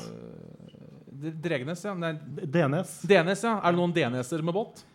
[1.43, 1.93] Dregnes, ja.
[1.99, 2.13] Nei,
[2.55, 2.95] DNS.
[3.07, 3.43] DNS.
[3.43, 3.57] Ja.
[3.59, 4.85] Er det noen DNS-er med båt?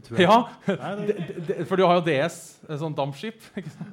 [0.00, 0.26] Det tror jeg.
[0.26, 1.06] Ja, Nei,
[1.46, 2.36] det, for du har jo DS,
[2.80, 3.42] sånn dampskip.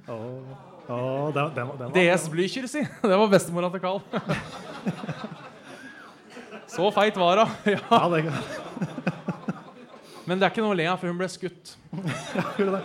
[0.08, 0.40] Oh,
[0.88, 2.84] oh, den, var- den, DS Blücher, si.
[3.04, 4.00] Det var bestemora til Carl.
[6.68, 7.54] Så feit var hun.
[7.74, 7.80] Ja.
[7.92, 8.24] Ja, det,
[10.28, 11.76] Men det er ikke noe å le av, for hun ble skutt
[12.60, 12.82] det.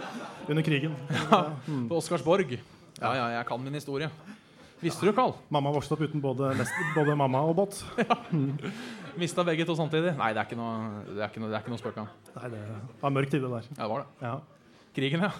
[0.48, 0.94] Under krigen.
[1.30, 2.56] på Oscarsborg.
[3.02, 4.10] Ja, ja, jeg kan min historie.
[4.82, 5.34] Visste du, Carl?
[5.54, 6.52] Mamma vokste opp uten både,
[6.96, 7.82] både mamma og båt.
[9.20, 10.14] Mista begge to samtidig?
[10.18, 12.08] Nei, det er ikke noe, det er ikke noe, det er ikke noe spøk av.
[12.38, 12.62] Nei, det
[13.02, 13.68] var mørk tid, det der.
[13.76, 14.26] Ja, det var det.
[14.26, 14.34] Ja,
[14.96, 15.30] Krigen, ja.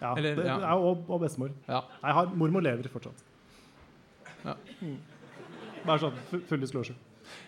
[0.00, 0.12] ja.
[0.16, 0.58] Eller, det, ja.
[0.64, 0.74] ja.
[0.76, 1.54] Og, og bestemor.
[1.68, 1.80] ja.
[2.02, 3.24] Jeg har Mormor lever fortsatt.
[4.44, 4.56] Ja.
[4.80, 4.96] Mm.
[5.84, 6.96] Bare sånn fu- full disclosure.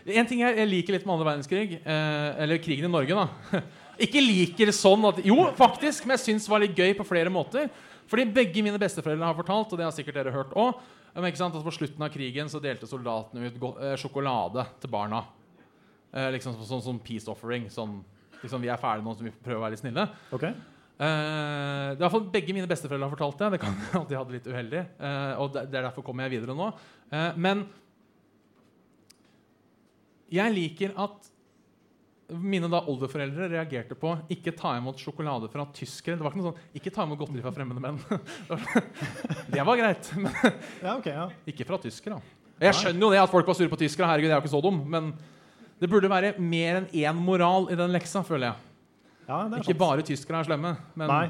[0.09, 3.61] En ting jeg, jeg liker litt med andre verdenskrig, eh, eller krigen i Norge, da
[4.05, 7.71] Ikke liker sånn at Jo, faktisk, men jeg syns var litt gøy på flere måter.
[8.07, 10.77] Fordi begge mine besteforeldre har fortalt, og det har sikkert dere hørt òg,
[11.17, 15.23] at på slutten av krigen så delte soldatene ut eh, sjokolade til barna.
[16.15, 17.69] Eh, liksom Sånn som peace offering.
[17.73, 17.99] Sånn,
[18.43, 20.07] liksom, vi er ferdige nå, så vi prøver å være litt snille.
[20.37, 20.47] Ok?
[20.47, 23.51] Eh, det er fall Begge mine besteforeldre har fortalt det.
[23.57, 24.85] Det kan at de hadde litt uheldig.
[24.99, 26.71] eh, og det, er derfor kommer jeg videre nå.
[27.13, 27.67] Eh, men
[30.33, 31.29] jeg liker at
[32.27, 36.17] mine da oldeforeldre reagerte på ikke ta imot sjokolade fra tyskere.
[36.19, 38.01] Det var ikke noe sånn, ikke ta imot godteri fra fremmede menn.
[39.55, 40.33] det var greit, men
[40.83, 41.29] Ja, ok, ja.
[41.53, 42.19] ikke fra tyskere.
[42.59, 44.09] Jeg skjønner jo det at folk var sure på tyskere.
[44.11, 44.81] Herregud, jeg er jo ikke så dum.
[44.91, 45.13] Men
[45.81, 48.57] det burde være mer enn én moral i den leksa, føler jeg.
[49.29, 49.83] ja det Ikke sant.
[49.83, 51.27] bare tyskere er slemme, men Nei.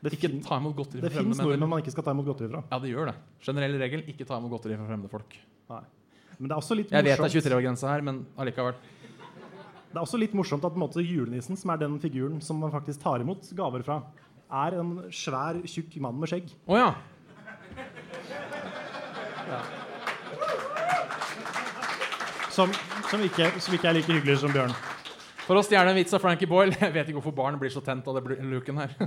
[0.00, 2.48] Det, ikke ta imot godteri fra fremmede fins nordmenn man ikke skal ta imot godteri
[2.48, 2.62] fra.
[2.70, 3.16] Ja, det gjør det.
[3.44, 5.34] Generell regel ikke ta imot godteri fra fremmede folk.
[5.68, 5.82] Nei.
[6.38, 8.78] Men det er også litt Jeg vet det er morsomt 23-årsgrense her, men allikevel.
[9.90, 12.56] Det er også litt morsomt at på en måte, julenissen, som er den figuren som
[12.62, 13.98] man faktisk tar imot gaver fra,
[14.64, 16.48] er en svær, tjukk mann med skjegg.
[16.70, 16.90] Å ja.
[22.50, 22.72] Som,
[23.10, 24.72] som, ikke, som ikke er like hyggelig som Bjørn.
[25.46, 27.82] For å stjele en vits av Frankie Boyle Jeg vet ikke hvorfor barn blir så
[27.84, 28.94] tent av det bl- looken her.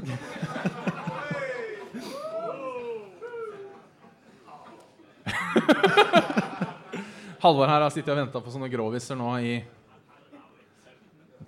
[7.44, 9.56] Halvor her har sittet og venta på sånne gråviser nå i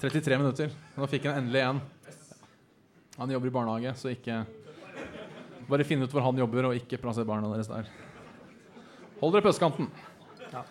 [0.01, 0.73] 33 minutter.
[0.99, 1.79] Nå fikk han endelig en.
[3.15, 4.41] Han jobber i barnehage, så ikke
[5.65, 7.87] Bare finn ut hvor han jobber, og ikke plasser barna deres der.
[9.17, 9.87] Hold dere på østkanten.
[10.51, 10.61] Ja.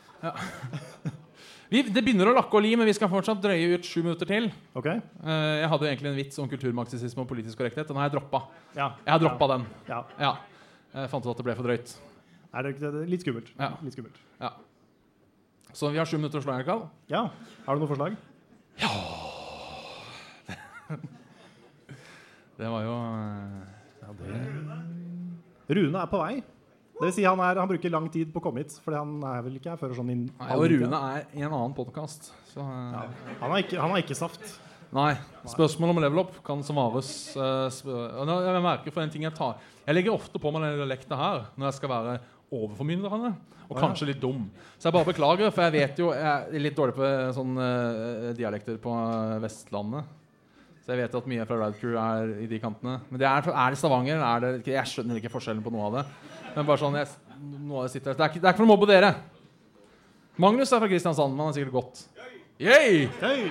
[1.73, 4.29] Vi, det begynner å lakke og li, men vi skal fortsatt drøye ut sju minutter
[4.29, 4.51] til.
[4.77, 5.01] Okay.
[5.25, 7.89] Uh, jeg hadde jo egentlig en vits om kulturmarxisme og politisk korrekthet.
[7.89, 8.45] Den har jeg droppa.
[8.77, 8.91] Ja.
[9.07, 9.67] Jeg har droppa den.
[9.89, 10.03] Ja.
[10.21, 10.35] Ja.
[10.95, 11.97] Jeg fant ut at det ble for drøyt.
[12.55, 13.51] Er det, det er litt skummelt.
[13.59, 13.73] Ja.
[13.83, 14.21] Litt skummelt.
[14.43, 14.53] Ja.
[15.75, 16.85] Så vi har sju minutter å slå i hjel.
[17.11, 17.25] Ja.
[17.67, 18.15] Har du noe forslag?
[18.79, 18.91] Ja
[22.55, 22.95] Det var jo
[24.21, 24.43] det.
[25.75, 26.35] Rune er på vei.
[26.95, 29.17] Det vil si han, er, han bruker lang tid på å komme hit, for han
[29.27, 32.31] er vel ikke her før sånn inn Nei, Og Rune er i en annen podkast,
[32.53, 34.45] så eh, Han har ikke, han har ikke saft.
[34.95, 35.11] Nei.
[35.51, 39.35] Spørsmål om level up kan svares eh, og nå- Jeg merker for en ting jeg
[39.35, 39.57] tar
[39.89, 42.15] Jeg legger ofte på meg den dialekten her når jeg skal være
[42.55, 43.33] overformynderne.
[43.65, 44.45] Og kanskje litt dum.
[44.79, 48.29] Så jeg bare beklager, for jeg vet jo Jeg er litt dårlig på sånne uh,
[48.37, 50.05] dialekter på eh, Vestlandet.
[50.85, 52.99] Så jeg vet at mye fra Ride Crew er i de kantene.
[53.09, 54.21] Men det er, er det Stavanger?
[54.21, 56.03] Er det, jeg skjønner ikke forskjellen på noe av det.
[56.53, 57.09] Men bare sånn, jeg,
[57.41, 59.15] noe av det sitter Det er ikke, det er ikke for å mobbe dere.
[60.45, 61.39] Magnus er fra Kristiansand.
[61.41, 62.03] Han er sikkert godt.
[62.61, 63.07] Yay!
[63.23, 63.47] Hey.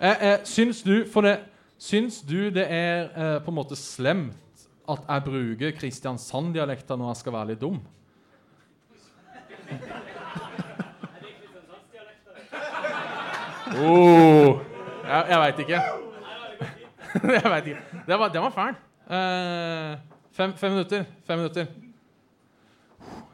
[0.00, 1.38] Eh, eh, syns du for det
[1.78, 4.34] Syns du det er eh, på en måte slemt
[4.90, 7.78] at jeg bruker Kristiansand-dialekta når jeg skal være litt dum?
[13.78, 14.64] Oh,
[15.04, 16.07] jeg jeg veit ikke.
[17.38, 18.02] jeg veit ikke.
[18.08, 18.78] Det var, den var fæl.
[19.08, 21.06] Uh, fem, fem minutter.
[21.28, 21.68] Fem minutter.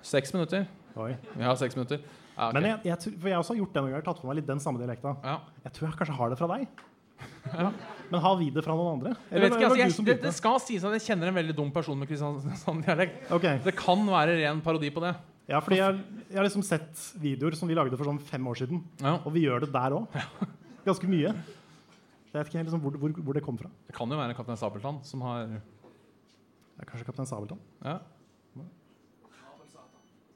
[0.05, 0.67] Seks minutter.
[1.01, 1.13] Oi.
[1.35, 2.03] Vi har seks minutter.
[2.35, 2.57] Ja, okay.
[2.59, 4.49] Men jeg, jeg, for jeg også har gjort det noen ganger, tatt på meg litt
[4.51, 5.15] den samme dialekta.
[5.25, 5.37] ja.
[5.65, 6.67] Jeg tror jeg kanskje har det fra deg.
[7.55, 7.69] Ja.
[8.11, 9.11] Men har vi det fra noen andre?
[9.31, 11.97] Eller, ikke, altså, jeg, det, det skal sies at jeg kjenner en veldig dum person
[12.01, 13.21] med Kristiansand-dialekt.
[13.37, 13.61] Okay.
[13.65, 15.13] Det kan være ren parodi på det.
[15.49, 16.01] ja, fordi jeg,
[16.33, 19.15] jeg har liksom sett videoer som vi lagde for sånn fem år siden, Ja.
[19.23, 20.19] og vi gjør det der òg.
[20.89, 21.33] Ganske mye.
[22.35, 23.69] Så jeg vet ikke helt liksom hvor, hvor, hvor det kom fra.
[23.87, 27.61] Det kan jo være Kaptein Sabeltann som har Det er kanskje Kaptein Sabeltann?
[27.85, 28.01] ja.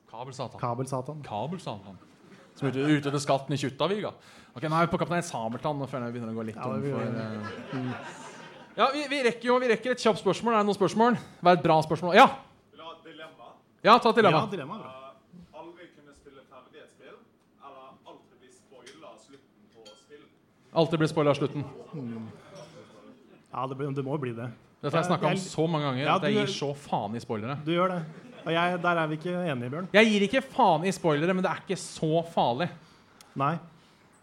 [0.08, 0.60] Kabelsatan.
[0.60, 1.22] Kabelsatan.
[1.26, 1.98] Kabelsatan.
[2.54, 4.12] Som er ute, ute etter skatten i Kjuttaviga.
[4.54, 5.78] Ok, Nå er vi på Kaptein Sabeltann.
[5.78, 8.14] Nå føler jeg vi begynner å gå litt Ja, om for uh...
[8.78, 10.54] Ja, vi, vi rekker jo vi rekker et kjapt spørsmål.
[10.54, 11.18] Er det noen spørsmål?
[11.42, 12.14] Vær et bra spørsmål.
[12.14, 12.28] Ja!
[12.70, 13.50] Vil du ha et dilemma?
[13.82, 14.44] Ja, ta et dilemma.
[14.46, 14.92] Ja, dilemma bra.
[14.94, 17.18] Uh, aldri kunne spille ferdig et spill,
[17.58, 20.24] eller alltid bli spoila slutten på spill?
[20.78, 21.64] Alltid blir spoila av slutten.
[23.52, 24.48] Ja, det, blir- det må bli det.
[24.78, 27.22] Dette har jeg snakka om så mange ganger Ja, at jeg gir så faen i
[27.22, 27.56] spoilere.
[27.66, 28.02] Du gjør det.
[28.44, 29.88] Og jeg, der er vi ikke enige, Bjørn.
[29.96, 32.68] Jeg gir ikke faen i spoilere, men det er ikke så farlig.
[33.38, 33.56] Nei.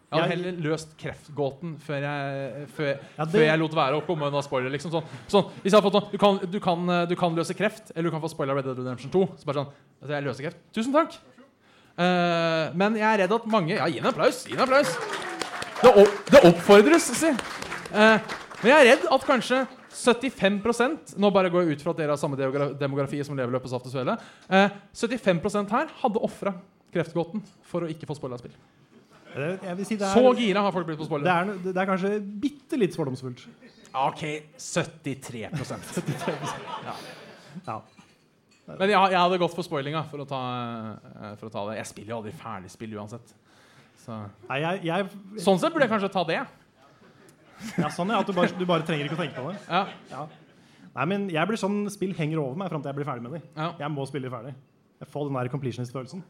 [0.05, 4.05] Jeg hadde heller løst kreftgåten før jeg, før, Ja, det- før jeg lot være å
[4.05, 4.69] komme unna spoiler.
[4.71, 4.91] Liksom.
[4.93, 7.53] Sånn, sånn, hvis jeg hadde fått sånn du kan, du, kan, eh, du kan løse
[7.57, 9.25] kreft, eller du kan få spoila Red Dead Redemption 2.
[9.41, 10.57] Så bare sånn, altså jeg løser kreft.
[10.71, 11.17] Tusen takk!
[11.97, 14.41] Uh, men jeg er redd at mange Ja, gi en applaus!
[14.47, 14.95] Gi en applaus!
[15.81, 17.31] Det, opp, det oppfordres, si.
[17.95, 19.65] Eh, men jeg er redd at kanskje
[19.95, 22.37] 75% Nå bare går jeg ut fra at dere har samme
[22.79, 24.17] demografi som Leverløpet Saft og Svele.
[24.49, 26.55] Eh, 75% her hadde ofra
[26.95, 28.55] kreftgåten for å ikke få spoila spill.
[29.35, 31.87] Jeg vil si det Så er, gira har folk blitt på det er, det er
[31.89, 33.43] kanskje bitte litt fordomsfullt.
[33.95, 34.23] Ok,
[34.59, 35.43] 73
[37.65, 37.79] Ja.
[38.65, 41.77] Men jeg, jeg hadde gått for spoilinga for eh, for å ta det.
[41.81, 43.35] Jeg spiller jo aldri ferdig spill uansett.
[44.05, 44.15] Så.
[44.49, 46.39] Nei, jeg, jeg, Sånn sett burde jeg kanskje ta det.
[47.81, 49.61] ja, sånn ja, at du bare, du bare trenger ikke å tenke på det.
[49.69, 50.25] Ja, Ja.
[50.95, 53.33] Nei, men jeg blir sånn Spill henger over meg fram til jeg blir ferdig med
[53.35, 53.47] dem.
[53.57, 53.71] ja.
[53.81, 54.53] Jeg må spille ferdig.
[55.01, 56.21] Jeg får den der completionist-følelsen.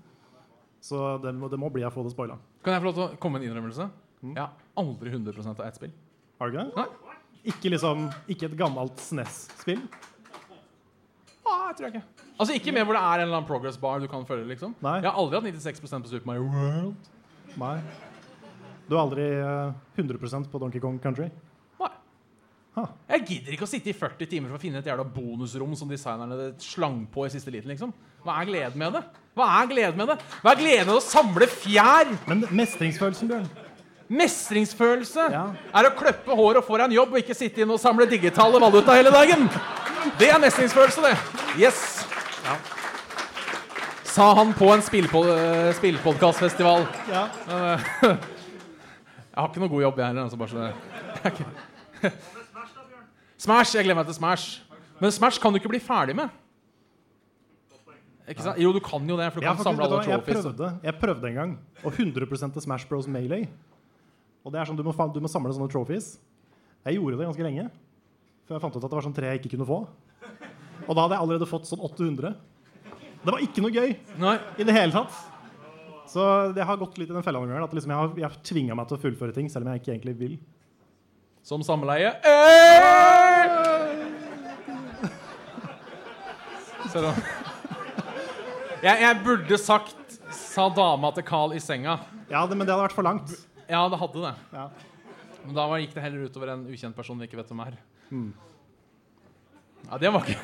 [0.81, 2.37] Så det må, det må bli jeg får det spoila.
[2.65, 3.89] Kan jeg få lov til å komme med en innrømmelse?
[4.25, 5.93] Jeg har aldri 100 av ett spill.
[6.39, 6.81] Har du ikke det?
[6.81, 7.13] Nei.
[7.51, 9.83] Ikke liksom Ikke et gammelt SNES-spill?
[11.45, 12.25] Ah, jeg tror jeg ikke.
[12.39, 14.47] Altså Ikke med hvor det er en eller annen progress bar du kan følge.
[14.49, 14.97] liksom Nei.
[15.03, 17.11] Jeg har aldri hatt 96% på Super Mario World.
[17.57, 17.77] Nei.
[18.89, 21.29] Du er aldri eh, 100% på Donkey Kong Country?
[21.81, 21.91] Nei.
[22.75, 22.83] Ha.
[23.15, 25.89] Jeg gidder ikke å sitte i 40 timer for å finne et jævla bonusrom som
[25.89, 27.71] designerne slang på i siste liten.
[27.71, 27.93] liksom
[28.25, 29.03] Hva er gleden med det?
[29.35, 30.17] Hva er gleden med det?
[30.43, 32.11] Hva er gleden med å samle fjær?
[32.29, 33.47] Men mestringsfølelsen, Bjørn.
[34.05, 35.45] Mestringsfølelse Ja.
[35.73, 38.05] er å kløppe håret og få deg en jobb og ikke sitte inne og samle
[38.05, 39.47] digitale valuta hele dagen.
[40.19, 41.15] Det er mestringsfølelse, det.
[41.57, 42.05] Yes.
[42.45, 42.57] Ja.
[44.15, 45.27] Sa han på en spillpod
[45.75, 46.85] spillpodkastfestival.
[47.11, 47.25] Ja.
[47.51, 50.29] Eh, jeg har ikke noe god jobb, jeg heller.
[50.29, 50.69] Altså bare
[53.45, 53.75] Smash.
[53.75, 54.61] Jeg gleder meg til Smash.
[55.01, 56.31] Men Smash kan du ikke bli ferdig med.
[58.55, 61.35] Jo, du kan jo det, for du kan samle alle jeg, prøvde, jeg prøvde en
[61.37, 61.51] gang,
[61.83, 63.11] og 100% til Smash Bros.
[63.11, 63.51] Melee.
[64.47, 66.15] Og det er sånn, du må, du må samle sånne trophies.
[66.87, 67.67] Jeg gjorde det ganske lenge.
[68.47, 69.83] Før jeg fant ut at det var sånn tre jeg ikke kunne få.
[70.85, 72.37] Og da hadde jeg allerede fått sånn 800.
[73.25, 74.35] Det var ikke noe gøy Nei.
[74.61, 75.15] i det hele tatt.
[76.09, 76.21] Så
[76.53, 77.65] det har gått litt i den fella noen ganger.
[77.65, 79.81] At liksom jeg har, jeg har tvinga meg til å fullføre ting, selv om jeg
[79.81, 80.35] ikke egentlig vil.
[81.45, 82.13] Som samleie.
[86.93, 87.25] Ser du?
[88.85, 91.97] Jeg, jeg burde sagt 'sa dama til Carl i senga'.
[92.29, 93.33] Ja, det, Men det hadde vært for langt.
[93.65, 94.33] Ja, det hadde det.
[94.53, 94.69] Ja.
[95.45, 97.77] Men da gikk det heller utover en ukjent person vi ikke vet hvem er.
[99.89, 100.39] Ja, det var ikke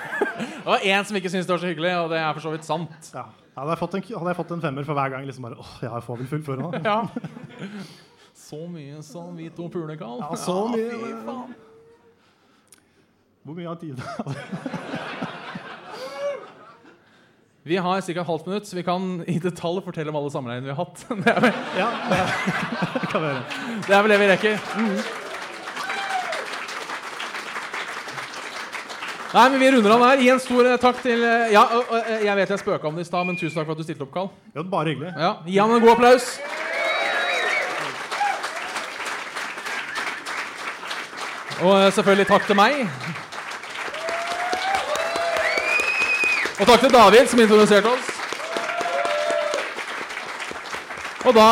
[0.60, 2.50] Det var én som ikke syntes det var så hyggelig, og det er for så
[2.52, 3.10] vidt sant.
[3.14, 3.24] Ja.
[3.56, 5.72] Hadde, jeg fått en, hadde jeg fått en femmer for hver gang liksom bare, åh,
[5.82, 6.70] jeg får vel fullføre nå.
[6.90, 6.98] Ja.
[8.40, 10.20] Så mye som vi to puler, Carl.
[10.22, 10.90] Ja, så mye.
[10.90, 11.52] fy faen.
[13.44, 14.00] Hvor mye av tiden?
[17.62, 18.12] Vi har ca.
[18.12, 21.02] et halvt minutt, så vi kan i detalj fortelle om alle samleiene vi har hatt.
[21.12, 25.19] Det er vel ja, det kan det, er vel det vi rekker.
[29.30, 30.22] Nei, men Vi runder av der.
[30.24, 31.62] Gi en stor eh, takk til eh, Ja,
[32.00, 33.86] eh, Jeg vet jeg spøka om det i stad, men tusen takk for at du
[33.86, 34.30] stilte opp, Karl.
[34.56, 35.12] Ja, bare hyggelig.
[35.14, 36.32] Ja, Gi han en god applaus.
[41.60, 42.86] Og selvfølgelig takk til meg.
[46.60, 48.19] Og takk til David, som introduserte oss.
[51.20, 51.48] Og da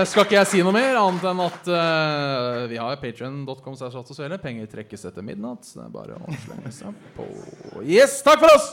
[0.00, 3.78] eh, skal ikke jeg si noe mer, annet enn at uh, vi har patrion.com.
[4.42, 5.64] Penger trekkes etter midnatt.
[5.64, 7.28] Så det er bare å slenge seg på.
[7.88, 8.68] Yes, takk for oss!